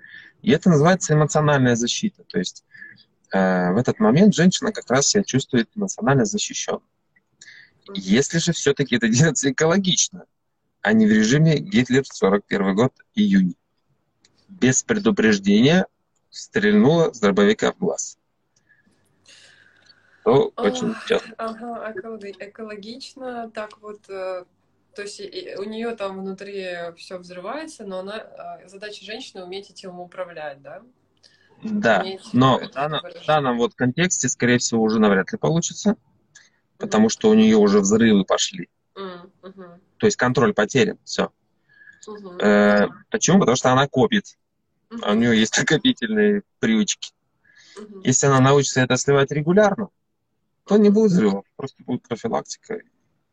И 0.42 0.50
это 0.50 0.72
называется 0.72 1.14
эмоциональная 1.14 1.76
защита. 1.76 2.24
То 2.24 2.40
есть 2.40 2.66
в 3.34 3.78
этот 3.78 4.00
момент 4.00 4.36
женщина 4.36 4.72
как 4.72 4.90
раз 4.92 5.08
себя 5.08 5.24
чувствует 5.24 5.70
эмоционально 5.76 6.26
защищенной. 6.26 6.82
Если 7.96 8.38
же 8.38 8.54
все-таки 8.54 8.96
это 8.96 9.08
делается 9.10 9.52
экологично, 9.52 10.26
а 10.82 10.94
не 10.94 11.08
в 11.08 11.12
режиме 11.12 11.58
Гитлер 11.58 12.06
41 12.06 12.76
год, 12.76 12.94
июнь. 13.16 13.56
Без 14.50 14.84
предупреждения 14.84 15.88
стрельнула 16.30 17.12
с 17.14 17.20
дробовика 17.20 17.72
в 17.72 17.78
глаз. 17.78 18.18
То 20.24 20.54
очень 20.56 20.94
часто. 21.08 21.34
Ага, 21.38 21.94
экологично, 22.40 23.52
так 23.52 23.78
вот, 23.82 24.10
э, 24.10 24.46
то 24.96 25.02
есть 25.02 25.20
у 25.58 25.64
нее 25.64 25.96
там 25.96 26.22
внутри 26.22 26.94
все 26.98 27.18
взрывается, 27.18 27.84
но 27.84 28.00
она, 28.00 28.60
э, 28.62 28.68
задача 28.70 29.04
женщины 29.04 29.44
уметь 29.44 29.70
этим 29.70 30.00
управлять, 30.00 30.62
да? 30.62 30.82
Да, 31.64 32.06
но 32.34 32.60
в 32.60 32.72
данном, 32.72 33.02
в 33.02 33.26
данном 33.26 33.58
вот 33.58 33.74
контексте, 33.76 34.30
скорее 34.30 34.58
всего, 34.58 34.82
уже 34.82 35.00
навряд 35.00 35.32
ли 35.32 35.38
получится, 35.38 35.96
потому 36.78 37.10
что 37.10 37.30
у 37.30 37.34
нее 37.34 37.58
уже 37.58 37.80
взрывы 37.80 38.26
пошли. 38.26 38.70
Mm-hmm. 38.96 39.80
То 39.98 40.08
есть 40.08 40.18
контроль 40.18 40.54
потерян, 40.54 40.98
все. 41.04 41.32
Угу. 42.08 42.40
Э, 42.40 42.88
почему? 43.10 43.40
Потому 43.40 43.56
что 43.56 43.72
она 43.72 43.88
копит. 43.88 44.38
Угу. 44.92 45.00
А 45.04 45.12
у 45.12 45.16
нее 45.16 45.40
есть 45.40 45.58
накопительные 45.58 46.44
привычки. 46.60 47.14
Угу. 47.78 48.02
Если 48.04 48.28
она 48.28 48.40
научится 48.40 48.82
это 48.82 48.98
сливать 48.98 49.32
регулярно, 49.32 49.90
то 50.66 50.78
не 50.78 50.90
будет 50.90 51.12
взрывов, 51.12 51.46
просто 51.56 51.84
будет 51.84 52.08
профилактика. 52.08 52.80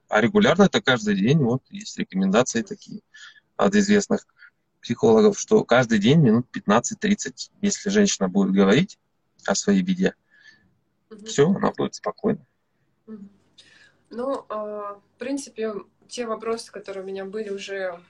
А 0.08 0.20
регулярно 0.20 0.64
это 0.64 0.80
каждый 0.80 1.16
день, 1.16 1.38
вот 1.38 1.62
есть 1.70 1.96
рекомендации 1.98 2.62
такие 2.62 3.02
от 3.56 3.74
известных 3.74 4.26
психологов, 4.80 5.38
что 5.38 5.64
каждый 5.64 5.98
день 5.98 6.20
минут 6.20 6.46
15-30, 6.54 7.50
если 7.60 7.90
женщина 7.90 8.28
будет 8.28 8.52
говорить 8.52 8.98
о 9.46 9.54
своей 9.54 9.82
беде, 9.82 10.14
угу. 11.10 11.24
все, 11.26 11.48
она 11.48 11.72
будет 11.72 11.94
спокойна. 11.94 12.44
Ну, 14.10 14.44
а, 14.48 14.94
в 14.94 15.18
принципе, 15.18 15.72
те 16.08 16.26
вопросы, 16.26 16.72
которые 16.72 17.04
у 17.04 17.06
меня 17.06 17.24
были, 17.24 17.50
уже 17.50 18.00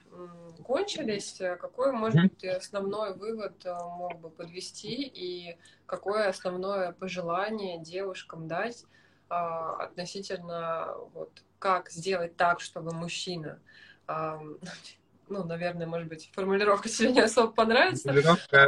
кончились. 0.65 1.37
Какой, 1.61 1.93
может 1.93 2.23
быть, 2.23 2.45
основной 2.45 3.15
вывод 3.15 3.65
э, 3.65 3.73
мог 3.73 4.19
бы 4.21 4.31
подвести 4.31 5.03
и 5.03 5.59
какое 5.87 6.29
основное 6.29 6.93
пожелание 6.93 7.81
девушкам 7.81 8.49
дать 8.49 8.85
а, 9.29 9.75
относительно 9.77 10.95
вот 11.13 11.43
как 11.59 11.91
сделать 11.91 12.37
так, 12.37 12.61
чтобы 12.61 12.93
мужчина 12.93 13.61
ну, 15.31 15.45
наверное, 15.45 15.87
может 15.87 16.09
быть, 16.09 16.31
формулировка 16.35 16.89
тебе 16.91 17.13
не 17.13 17.21
особо 17.21 17.53
понравится. 17.53 18.13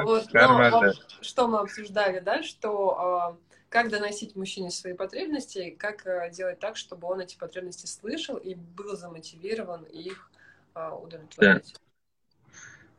Вот, 0.04 0.32
но, 0.32 0.92
что 1.20 1.48
мы 1.48 1.58
обсуждали, 1.58 2.20
да, 2.20 2.42
что 2.42 2.98
а, 2.98 3.38
как 3.68 3.90
доносить 3.90 4.36
мужчине 4.36 4.70
свои 4.70 4.94
потребности, 4.94 5.70
как 5.70 6.06
э, 6.06 6.30
делать 6.30 6.60
так, 6.60 6.76
чтобы 6.76 7.08
он 7.08 7.20
эти 7.20 7.36
потребности 7.36 7.86
слышал 7.86 8.36
и 8.36 8.54
был 8.54 8.96
замотивирован 8.96 9.84
их 9.84 10.30
а, 10.74 10.94
удовлетворять. 10.94 11.74
Да. 11.74 12.52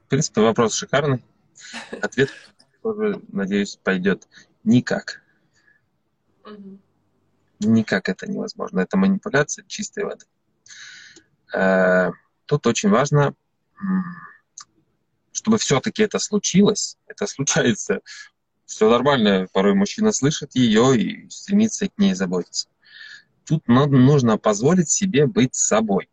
В 0.05 0.09
принципе, 0.09 0.41
вопрос 0.41 0.76
шикарный. 0.76 1.24
Ответ 2.01 2.30
тоже, 2.82 3.22
надеюсь, 3.30 3.78
пойдет 3.78 4.28
никак. 4.64 5.22
Никак 7.59 8.09
это 8.09 8.30
невозможно. 8.30 8.82
Это 8.82 8.97
манипуляция 8.97 9.64
чистой 9.68 10.03
воды. 10.03 10.26
Э, 11.53 12.11
тут 12.45 12.68
очень 12.68 12.89
важно, 12.89 13.36
чтобы 15.32 15.58
все-таки 15.58 16.04
это 16.04 16.20
случилось. 16.20 16.98
Это 17.08 17.28
случается 17.28 18.02
все 18.66 18.90
нормально, 18.90 19.48
порой 19.54 19.76
мужчина 19.76 20.12
слышит 20.12 20.56
ее 20.56 20.98
и 20.98 21.30
стремится 21.30 21.88
к 21.88 21.98
ней 21.98 22.14
заботиться. 22.14 22.70
Тут 23.46 23.68
нужно 23.68 24.38
позволить 24.38 24.90
себе 24.90 25.28
быть 25.28 25.54
собой. 25.54 26.10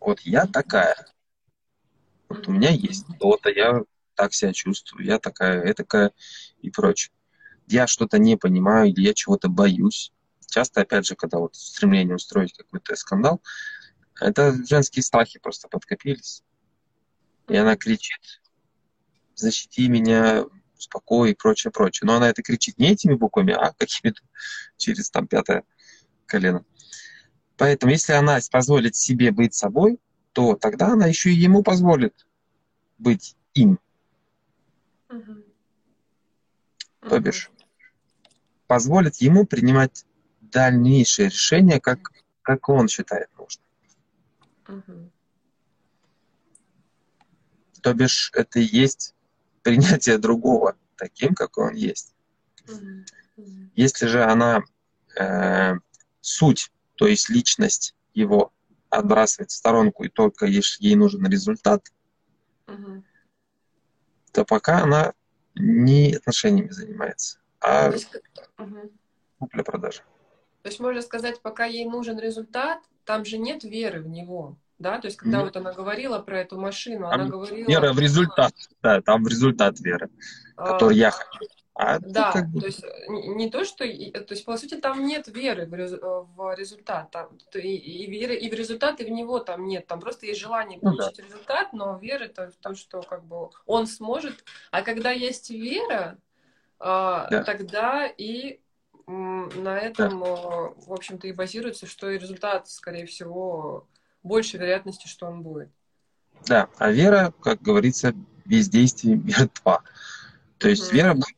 Вот 0.00 0.20
я 0.20 0.46
такая. 0.46 0.96
Вот 2.28 2.48
у 2.48 2.52
меня 2.52 2.70
есть 2.70 3.06
то-то, 3.18 3.50
я 3.50 3.82
так 4.14 4.32
себя 4.32 4.52
чувствую, 4.52 5.04
я 5.04 5.18
такая, 5.18 5.66
я 5.66 5.74
такая 5.74 6.12
и 6.62 6.70
прочее. 6.70 7.12
Я 7.66 7.86
что-то 7.86 8.18
не 8.18 8.36
понимаю 8.36 8.90
или 8.90 9.02
я 9.02 9.14
чего-то 9.14 9.48
боюсь. 9.48 10.12
Часто, 10.48 10.80
опять 10.80 11.06
же, 11.06 11.14
когда 11.14 11.38
вот 11.38 11.54
стремление 11.54 12.16
устроить 12.16 12.54
какой-то 12.54 12.96
скандал, 12.96 13.40
это 14.20 14.54
женские 14.66 15.02
страхи 15.02 15.38
просто 15.38 15.68
подкопились. 15.68 16.42
И 17.48 17.56
она 17.56 17.76
кричит, 17.76 18.40
защити 19.34 19.88
меня, 19.88 20.44
успокой 20.76 21.32
и 21.32 21.34
прочее, 21.34 21.72
прочее. 21.72 22.06
Но 22.06 22.16
она 22.16 22.30
это 22.30 22.42
кричит 22.42 22.78
не 22.78 22.92
этими 22.92 23.14
буквами, 23.14 23.52
а 23.52 23.72
какими-то 23.72 24.22
через 24.76 25.10
там 25.10 25.26
пятое 25.26 25.64
колено. 26.26 26.64
Поэтому, 27.56 27.92
если 27.92 28.12
она 28.12 28.38
позволит 28.50 28.96
себе 28.96 29.32
быть 29.32 29.54
собой, 29.54 29.98
то 30.32 30.54
тогда 30.54 30.88
она 30.92 31.06
еще 31.06 31.30
и 31.30 31.34
ему 31.34 31.62
позволит 31.62 32.26
быть 32.98 33.36
им. 33.54 33.78
Мгм. 35.08 35.44
То 37.00 37.18
бишь 37.18 37.50
позволит 38.70 39.16
ему 39.16 39.46
принимать 39.46 40.06
дальнейшие 40.40 41.28
решения, 41.28 41.80
как, 41.80 42.12
как 42.40 42.68
он 42.68 42.86
считает 42.86 43.28
Мгм. 44.70 45.10
То 47.82 47.94
бишь 47.94 48.30
это 48.34 48.60
и 48.60 48.62
есть 48.62 49.14
принятие 49.62 50.18
другого 50.18 50.76
таким, 50.96 51.34
какой 51.34 51.68
он 51.68 51.74
есть. 51.74 52.14
Мгм. 52.68 53.04
Если 53.74 54.06
же 54.06 54.22
она 54.22 54.62
э, 55.18 55.74
суть, 56.20 56.70
то 56.96 57.06
есть 57.06 57.30
личность 57.30 57.94
его 58.14 58.52
отбрасывает 58.90 59.50
в 59.50 59.54
сторонку 59.54 60.04
и 60.04 60.08
только 60.08 60.46
ей, 60.46 60.62
ей 60.78 60.94
нужен 60.94 61.26
результат, 61.26 61.86
Мгм. 62.66 63.04
то 64.32 64.44
пока 64.44 64.82
она 64.82 65.14
не 65.54 66.14
отношениями 66.14 66.70
занимается, 66.70 67.38
а 67.60 67.88
То 67.88 67.94
есть, 67.94 68.12
мгм. 68.58 68.90
То 70.62 70.68
есть 70.68 70.80
можно 70.80 71.02
сказать, 71.02 71.40
пока 71.40 71.64
ей 71.64 71.84
нужен 71.86 72.18
результат, 72.18 72.80
там 73.04 73.24
же 73.24 73.38
нет 73.38 73.64
веры 73.64 74.00
в 74.02 74.08
него. 74.08 74.56
Да, 74.78 74.98
то 74.98 75.08
есть 75.08 75.18
когда 75.18 75.38
Нет. 75.38 75.46
вот 75.48 75.56
она 75.58 75.72
говорила 75.72 76.20
про 76.20 76.40
эту 76.40 76.58
машину, 76.58 77.10
Там 77.10 77.20
она 77.20 77.28
говорила... 77.28 77.68
Вера 77.68 77.92
в 77.92 77.98
результат. 77.98 78.54
Да, 78.82 79.02
там 79.02 79.22
в 79.24 79.28
результат 79.28 79.78
вера, 79.80 80.08
а, 80.56 80.72
который 80.72 80.96
я 80.96 81.10
хочу. 81.10 81.44
А 81.74 81.98
Да, 81.98 82.32
как 82.32 82.48
бы 82.48 82.60
то 82.60 82.66
есть 82.66 82.82
э, 82.82 82.88
не, 83.08 83.50
то, 83.50 83.64
что... 83.64 83.84
и- 83.84 84.10
То 84.10 84.32
есть, 84.34 84.44
по 84.44 84.56
сути, 84.56 84.76
там 84.76 85.04
нет 85.04 85.28
веры 85.28 85.66
в, 85.66 85.74
э, 85.74 86.56
результат. 86.56 87.10
Там, 87.10 87.28
и, 87.54 87.58
и 87.58 88.10
веры 88.10 88.34
и 88.36 88.50
в 88.50 88.54
результат, 88.54 89.00
и 89.00 89.04
в 89.04 89.10
него 89.10 89.38
там 89.38 89.66
нет. 89.66 89.86
Там 89.86 90.00
просто 90.00 90.24
есть 90.26 90.40
желание 90.40 90.78
Ну 90.80 90.96
да. 90.96 91.04
получить 91.04 91.24
результат, 91.26 91.72
но 91.74 91.98
веры 91.98 92.28
то 92.28 92.50
в 92.50 92.56
том, 92.56 92.74
что 92.74 93.02
как 93.02 93.24
бы 93.24 93.50
он 93.66 93.86
сможет. 93.86 94.44
А 94.70 94.80
когда 94.82 95.10
есть 95.10 95.50
вера, 95.50 96.16
а, 96.78 97.28
Да. 97.30 97.44
тогда 97.44 98.06
и 98.06 98.60
на 99.10 99.78
этом, 99.78 100.22
э, 100.22 100.26
в 100.26 100.92
общем-то, 100.92 101.26
и 101.26 101.32
базируется, 101.32 101.86
что 101.86 102.10
и 102.10 102.18
результат, 102.18 102.68
скорее 102.68 103.06
всего, 103.06 103.88
больше 104.22 104.56
вероятности, 104.58 105.08
что 105.08 105.26
он 105.26 105.42
будет. 105.42 105.70
Да, 106.46 106.68
а 106.78 106.90
вера, 106.90 107.32
как 107.42 107.60
говорится, 107.60 108.14
без 108.44 108.68
действий 108.68 109.16
мертва. 109.16 109.82
То 110.58 110.68
есть 110.68 110.88
Мгм. 110.88 110.96
вера 110.96 111.14
будет 111.14 111.36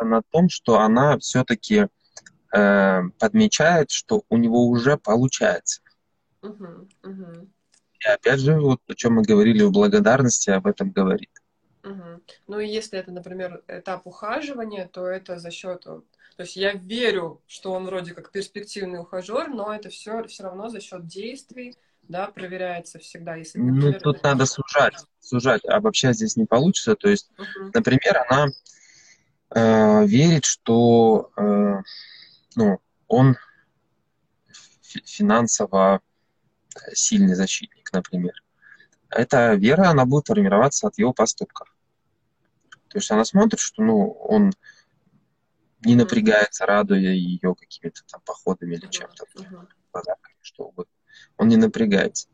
на 0.00 0.22
том, 0.30 0.48
что 0.48 0.78
она 0.80 1.18
все-таки 1.18 1.88
подмечает, 2.50 3.90
что 3.92 4.24
у 4.28 4.36
него 4.36 4.66
уже 4.66 4.96
получается. 4.96 5.82
Мгм, 6.42 6.88
мгм. 7.02 7.52
И 8.00 8.08
опять 8.08 8.40
же, 8.40 8.58
вот 8.58 8.80
о 8.88 8.94
чем 8.94 9.14
мы 9.14 9.22
говорили, 9.22 9.62
о 9.62 9.70
благодарности 9.70 10.50
об 10.50 10.66
этом 10.66 10.90
говорит. 10.90 11.30
Мгм. 11.82 12.22
Ну 12.46 12.60
и 12.60 12.68
если 12.68 12.98
это, 12.98 13.10
например, 13.10 13.62
этап 13.68 14.06
ухаживания, 14.06 14.86
то 14.88 15.06
это 15.06 15.38
за 15.38 15.50
счет... 15.50 15.82
То 15.82 16.44
есть 16.44 16.56
я 16.56 16.72
верю, 16.72 17.40
что 17.46 17.72
он 17.72 17.86
вроде 17.86 18.14
как 18.14 18.30
перспективный 18.30 19.00
ухажер, 19.00 19.48
но 19.48 19.74
это 19.74 19.88
все 19.90 20.24
все 20.24 20.44
равно 20.44 20.68
за 20.68 20.80
счет 20.80 21.06
действий, 21.06 21.76
да, 22.02 22.26
проверяется 22.28 22.98
всегда. 22.98 23.36
Если, 23.36 23.58
Ну, 23.58 23.74
например, 23.74 24.00
тут 24.00 24.16
это- 24.16 24.28
надо 24.28 24.46
сужать, 24.46 24.94
сужать. 25.20 25.64
Обобщать 25.64 26.16
здесь 26.16 26.36
не 26.36 26.46
получится. 26.46 26.96
То 26.96 27.08
есть, 27.08 27.30
Мгм. 27.38 27.70
например, 27.74 28.24
она 28.28 28.48
э, 29.52 30.06
верит, 30.06 30.44
что 30.44 31.30
э, 31.36 31.74
ну, 32.56 32.78
он 33.08 33.36
фи- 34.82 35.02
финансово 35.04 36.00
э, 36.76 36.94
сильный 36.94 37.34
защитник, 37.34 37.92
например. 37.92 38.32
Эта 39.10 39.54
вера, 39.54 39.88
она 39.90 40.06
будет 40.06 40.28
формироваться 40.28 40.86
от 40.86 40.98
его 40.98 41.12
поступков. 41.12 41.74
То 42.88 42.98
есть 42.98 43.10
она 43.10 43.24
смотрит, 43.24 43.60
что 43.60 43.82
ну, 43.82 44.10
он 44.10 44.52
не 45.84 45.94
напрягается, 45.94 46.66
радуя 46.66 46.98
ее 47.12 47.54
какими-то 47.54 48.02
там 48.06 48.20
походами 48.24 48.74
или 48.74 48.86
чем-то, 48.86 49.24
подарками, 49.90 50.36
что 50.42 50.64
угодно. 50.64 50.92
Он 51.36 51.48
не 51.48 51.56
напрягается. 51.56 52.28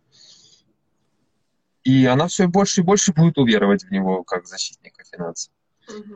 И 1.84 2.04
она 2.06 2.26
все 2.26 2.48
больше 2.48 2.80
и 2.80 2.84
больше 2.84 3.12
будет 3.12 3.38
уверовать 3.38 3.84
в 3.84 3.90
него 3.90 4.24
как 4.24 4.46
защитника 4.46 5.04
финансов. 5.04 5.52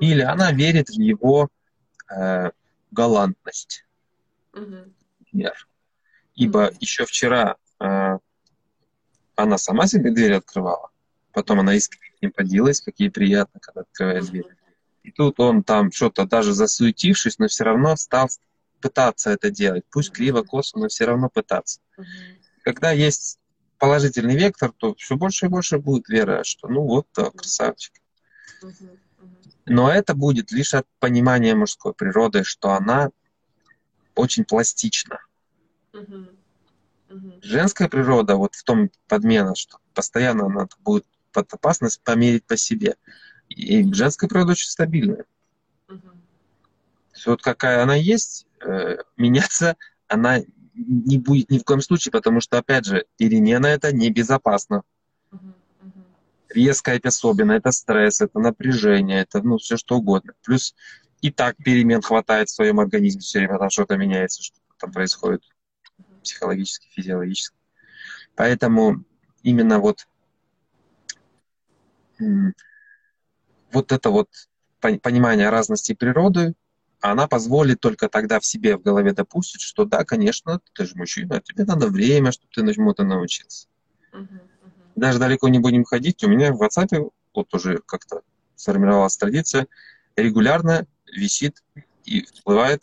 Или 0.00 0.22
она 0.22 0.50
верит 0.52 0.88
в 0.88 0.98
его 1.00 1.48
э, 2.11 2.50
галантность, 2.90 3.86
Мгм. 4.52 4.94
например. 5.20 5.68
Ибо 6.34 6.66
Мгм. 6.66 6.76
еще 6.80 7.04
вчера 7.04 7.56
э, 7.78 8.18
она 9.43 9.59
сама 9.59 9.86
себе 9.86 10.11
дверь 10.11 10.34
открывала, 10.34 10.91
потом 11.32 11.61
она 11.61 11.74
искренне 11.74 12.14
не 12.22 12.28
поделась, 12.28 12.80
какие 12.80 13.09
приятно, 13.09 13.61
когда 13.61 13.82
открываешь 13.82 14.24
Мгм. 14.24 14.32
дверь. 14.32 14.57
И 15.03 15.12
тут 15.12 15.41
он 15.41 15.62
там 15.62 15.91
что-то 15.93 16.26
даже 16.26 16.53
засуетившись, 16.53 17.38
но 17.38 17.49
все 17.49 17.64
равно 17.64 17.97
стал 17.97 18.28
пытаться 18.80 19.30
это 19.30 19.51
делать. 19.51 19.84
Пусть 19.91 20.11
криво, 20.12 20.43
косо, 20.43 20.78
но 20.78 20.88
все 20.88 21.07
равно 21.07 21.28
пытаться. 21.28 21.80
Когда 22.62 22.91
есть 22.91 23.38
положительный 23.78 24.36
вектор, 24.36 24.72
то 24.72 24.95
все 24.95 25.16
больше 25.16 25.47
и 25.47 25.49
больше 25.49 25.78
будет 25.78 26.09
вера, 26.09 26.45
что 26.45 26.68
ну 26.68 26.82
вот, 26.82 27.07
да, 27.14 27.30
красавчик. 27.30 27.95
Но 29.66 29.91
это 29.91 30.14
будет 30.14 30.51
лишь 30.53 30.74
от 30.74 30.86
понимания 30.99 31.55
мужской 31.55 31.95
природы, 31.95 32.45
что 32.45 32.70
она 32.70 33.11
очень 34.14 34.45
пластична. 34.45 35.20
Мгм. 35.93 36.39
Женская 37.42 37.88
природа, 37.88 38.36
вот 38.36 38.54
в 38.54 38.62
том 38.62 38.90
подмена, 39.08 39.54
что 39.54 39.78
постоянно 39.94 40.46
она 40.46 40.68
будет 40.80 41.06
под 41.32 41.52
опасность 41.52 42.00
померить 42.02 42.44
по 42.44 42.56
себе. 42.56 42.96
И 43.48 43.92
женская 43.92 44.28
природа 44.28 44.52
очень 44.52 44.70
стабильная. 44.70 45.24
То 45.86 45.96
есть 47.14 47.26
вот 47.26 47.42
какая 47.42 47.82
она 47.82 47.96
есть, 47.96 48.46
э, 48.61 48.98
меняться 49.16 49.76
она 50.06 50.40
не 50.74 51.18
будет 51.18 51.50
ни 51.50 51.58
в 51.58 51.64
коем 51.64 51.80
случае, 51.80 52.12
потому 52.12 52.40
что, 52.40 52.58
опять 52.58 52.86
же, 52.86 53.04
перемена 53.16 53.66
это 53.66 53.94
небезопасно. 53.94 54.82
Мгм. 55.30 55.54
резкая 56.48 56.96
это 56.96 57.08
особенно, 57.08 57.52
это 57.52 57.70
стресс, 57.70 58.20
это 58.20 58.38
напряжение, 58.38 59.22
это 59.22 59.42
ну 59.42 59.58
все 59.58 59.76
что 59.76 59.96
угодно. 59.96 60.32
Плюс 60.42 60.74
и 61.20 61.30
так 61.30 61.56
перемен 61.56 62.02
хватает 62.02 62.48
в 62.48 62.54
своем 62.54 62.80
организме, 62.80 63.20
все 63.20 63.40
время 63.40 63.58
там 63.58 63.70
что-то 63.70 63.96
меняется, 63.96 64.42
что-то 64.42 64.62
там 64.78 64.92
происходит 64.92 65.42
психологически, 66.22 66.88
физиологически. 66.90 67.56
Поэтому 68.36 69.04
именно 69.42 69.78
вот 69.78 70.06
вот 73.72 73.92
это 73.92 74.10
вот 74.10 74.28
пон- 74.80 74.98
понимание 75.00 75.48
разности 75.48 75.94
природы, 75.94 76.54
она 77.00 77.26
позволит 77.28 77.80
только 77.80 78.08
тогда 78.08 78.40
в 78.40 78.44
себе 78.44 78.76
в 78.76 78.82
голове 78.82 79.12
допустить, 79.12 79.62
что 79.62 79.84
да, 79.84 80.04
конечно, 80.04 80.60
ты 80.74 80.84
же 80.84 80.96
мужчина, 80.96 81.40
тебе 81.40 81.64
надо 81.64 81.88
время, 81.88 82.32
чтобы 82.32 82.50
ты 82.52 82.74
чему-то. 82.74 83.04
Мгм. 83.04 84.40
даже 84.96 85.18
далеко 85.18 85.48
не 85.48 85.60
будем 85.60 85.84
ходить, 85.84 86.22
у 86.24 86.28
меня 86.28 86.52
в 86.52 86.62
WhatsApp 86.62 87.10
вот 87.34 87.54
уже 87.54 87.78
как-то 87.86 88.22
сформировалась 88.54 89.16
традиция, 89.16 89.66
регулярно 90.16 90.86
висит 91.06 91.62
и 92.04 92.22
всплывает 92.22 92.82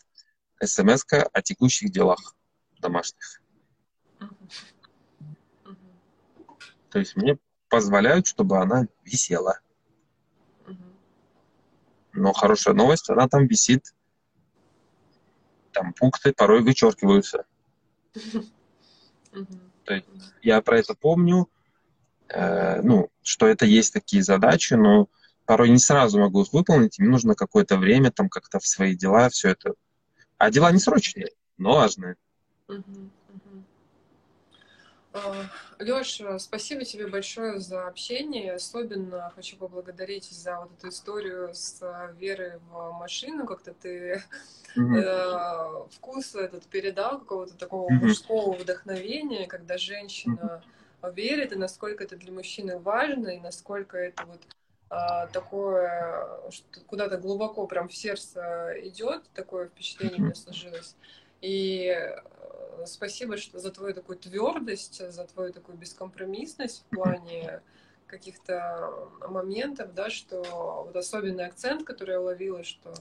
смс 0.64 1.06
о 1.12 1.42
текущих 1.42 1.92
делах 1.92 2.37
домашних. 2.80 3.42
То 6.90 7.00
есть 7.00 7.16
мне 7.16 7.38
позволяют, 7.70 8.28
чтобы 8.28 8.60
она 8.60 8.88
висела. 9.04 9.60
Но 12.14 12.34
хорошая 12.34 12.74
новость, 12.74 13.10
она 13.10 13.28
там 13.28 13.46
висит, 13.46 13.94
там 15.72 15.94
пункты 15.94 16.34
порой 16.34 16.64
вычеркиваются. 16.64 17.46
То 19.84 19.94
есть 19.94 20.08
я 20.42 20.62
про 20.62 20.80
это 20.80 20.96
помню, 20.96 21.48
э, 22.30 22.82
ну, 22.82 23.10
что 23.22 23.46
это 23.46 23.66
есть 23.66 23.94
такие 23.94 24.24
задачи, 24.24 24.74
но 24.74 25.08
порой 25.46 25.70
не 25.70 25.78
сразу 25.78 26.20
могу 26.20 26.42
их 26.42 26.52
выполнить, 26.52 26.98
мне 26.98 27.10
нужно 27.10 27.36
какое-то 27.36 27.78
время 27.78 28.12
там 28.12 28.28
как-то 28.28 28.60
в 28.60 28.68
свои 28.68 28.96
дела 28.96 29.30
все 29.30 29.50
это. 29.50 29.76
А 30.38 30.50
дела 30.50 30.72
не 30.72 30.80
срочные, 30.80 31.30
но 31.58 31.76
важные. 31.76 32.16
Леш, 35.80 36.22
спасибо 36.40 36.84
тебе 36.84 37.08
большое 37.08 37.60
за 37.60 37.88
общение. 37.88 38.54
Особенно 38.54 39.32
хочу 39.36 39.58
поблагодарить 39.58 40.30
за 40.30 40.60
вот 40.60 40.72
эту 40.78 40.90
историю 40.90 41.54
с 41.54 41.82
э, 41.82 42.14
верой 42.20 42.58
в 42.70 42.92
машину. 42.94 43.46
Как-то 43.46 43.74
ты 43.74 44.22
Мгм. 44.76 44.98
э, 44.98 45.88
вкус 45.92 46.36
этот 46.36 46.66
передал, 46.68 47.20
какого-то 47.20 47.58
такого 47.58 47.90
Мгм. 47.92 48.02
мужского 48.02 48.54
вдохновения, 48.54 49.48
когда 49.48 49.78
женщина 49.78 50.62
верит, 51.04 51.52
и 51.54 51.56
насколько 51.56 52.04
это 52.04 52.16
для 52.16 52.32
мужчины 52.32 52.78
важно, 52.78 53.30
и 53.30 53.40
насколько 53.40 53.98
это 53.98 54.26
вот 54.26 54.42
а, 54.90 55.28
такое, 55.28 56.40
что 56.50 56.82
куда-то 56.88 57.18
глубоко 57.18 57.68
прям 57.68 57.88
в 57.88 57.96
сердце 57.96 58.74
идет, 58.84 59.24
такое 59.34 59.68
впечатление 59.68 60.20
у 60.22 60.26
меня 60.26 60.36
сложилось. 60.36 60.96
И 61.42 61.94
э, 61.96 62.86
спасибо 62.86 63.38
что, 63.38 63.60
за 63.60 63.72
твою 63.72 63.94
такую 63.94 64.18
твердость, 64.18 65.12
за 65.12 65.24
твою 65.26 65.54
такую 65.54 65.78
бескомпромиссность 65.78 66.84
в 66.84 66.96
плане 66.96 67.62
каких-то 68.08 69.10
моментов, 69.28 69.94
да, 69.94 70.10
что 70.10 70.84
вот 70.86 70.96
особенный 70.96 71.46
акцент, 71.46 71.84
который 71.84 72.12
я 72.12 72.22
уловила, 72.22 72.64
что 72.64 72.94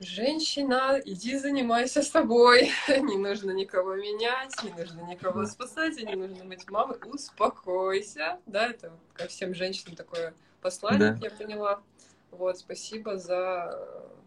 Женщина, 0.00 1.00
иди 1.04 1.36
занимайся 1.38 2.02
собой. 2.02 2.70
Не 2.88 3.16
нужно 3.16 3.50
никого 3.50 3.96
менять, 3.96 4.54
не 4.62 4.70
нужно 4.70 5.00
никого 5.00 5.44
спасать, 5.44 5.96
не 5.96 6.14
нужно 6.14 6.44
быть 6.44 6.70
мамой. 6.70 6.98
Успокойся. 7.04 8.38
Да, 8.46 8.68
это 8.68 8.92
ко 9.12 9.26
всем 9.26 9.54
женщинам 9.54 9.96
такое 9.96 10.34
послание, 10.60 11.14
да. 11.14 11.26
я 11.26 11.30
поняла. 11.32 11.82
Вот, 12.30 12.58
спасибо 12.58 13.18
за 13.18 13.76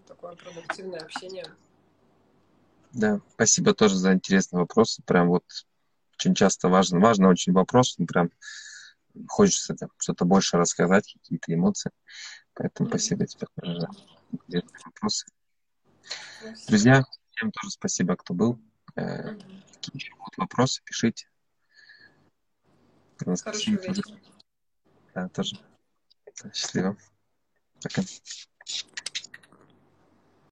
такое 0.08 0.36
продуктивное 0.36 1.00
общение. 1.00 1.46
Да, 2.94 3.22
спасибо 3.34 3.74
тоже 3.74 3.96
за 3.96 4.14
интересные 4.14 4.60
вопросы. 4.62 5.02
Прям 5.04 5.30
вот 5.30 5.46
очень 6.18 6.36
часто 6.36 6.68
важно, 6.68 7.00
важно 7.00 7.30
очень 7.30 7.54
вопрос, 7.54 7.96
ну, 7.98 8.06
прям 8.06 8.32
хочется 9.28 9.76
что-то 9.98 10.26
больше 10.26 10.58
рассказать, 10.58 11.12
какие-то 11.14 11.54
эмоции. 11.54 11.92
Поэтому 12.54 12.88
mm-hmm. 12.88 12.92
спасибо 12.92 13.26
тебе 13.26 13.48
тоже 13.56 13.80
за 13.80 13.90
интересные 14.32 14.82
вопросы. 14.86 15.26
Друзья, 16.68 17.04
всем 17.32 17.52
тоже 17.52 17.72
спасибо, 17.72 18.16
кто 18.16 18.34
был. 18.34 18.60
Э, 18.96 19.36
какие 19.74 19.96
еще 19.96 20.14
будут 20.16 20.38
вопросы, 20.38 20.82
пишите. 20.84 21.28
Хорошего 23.18 23.76
вечера. 23.76 24.18
Да, 25.14 25.30
тоже. 25.30 25.58
Счастливо. 26.54 26.98
Пока. 27.82 28.02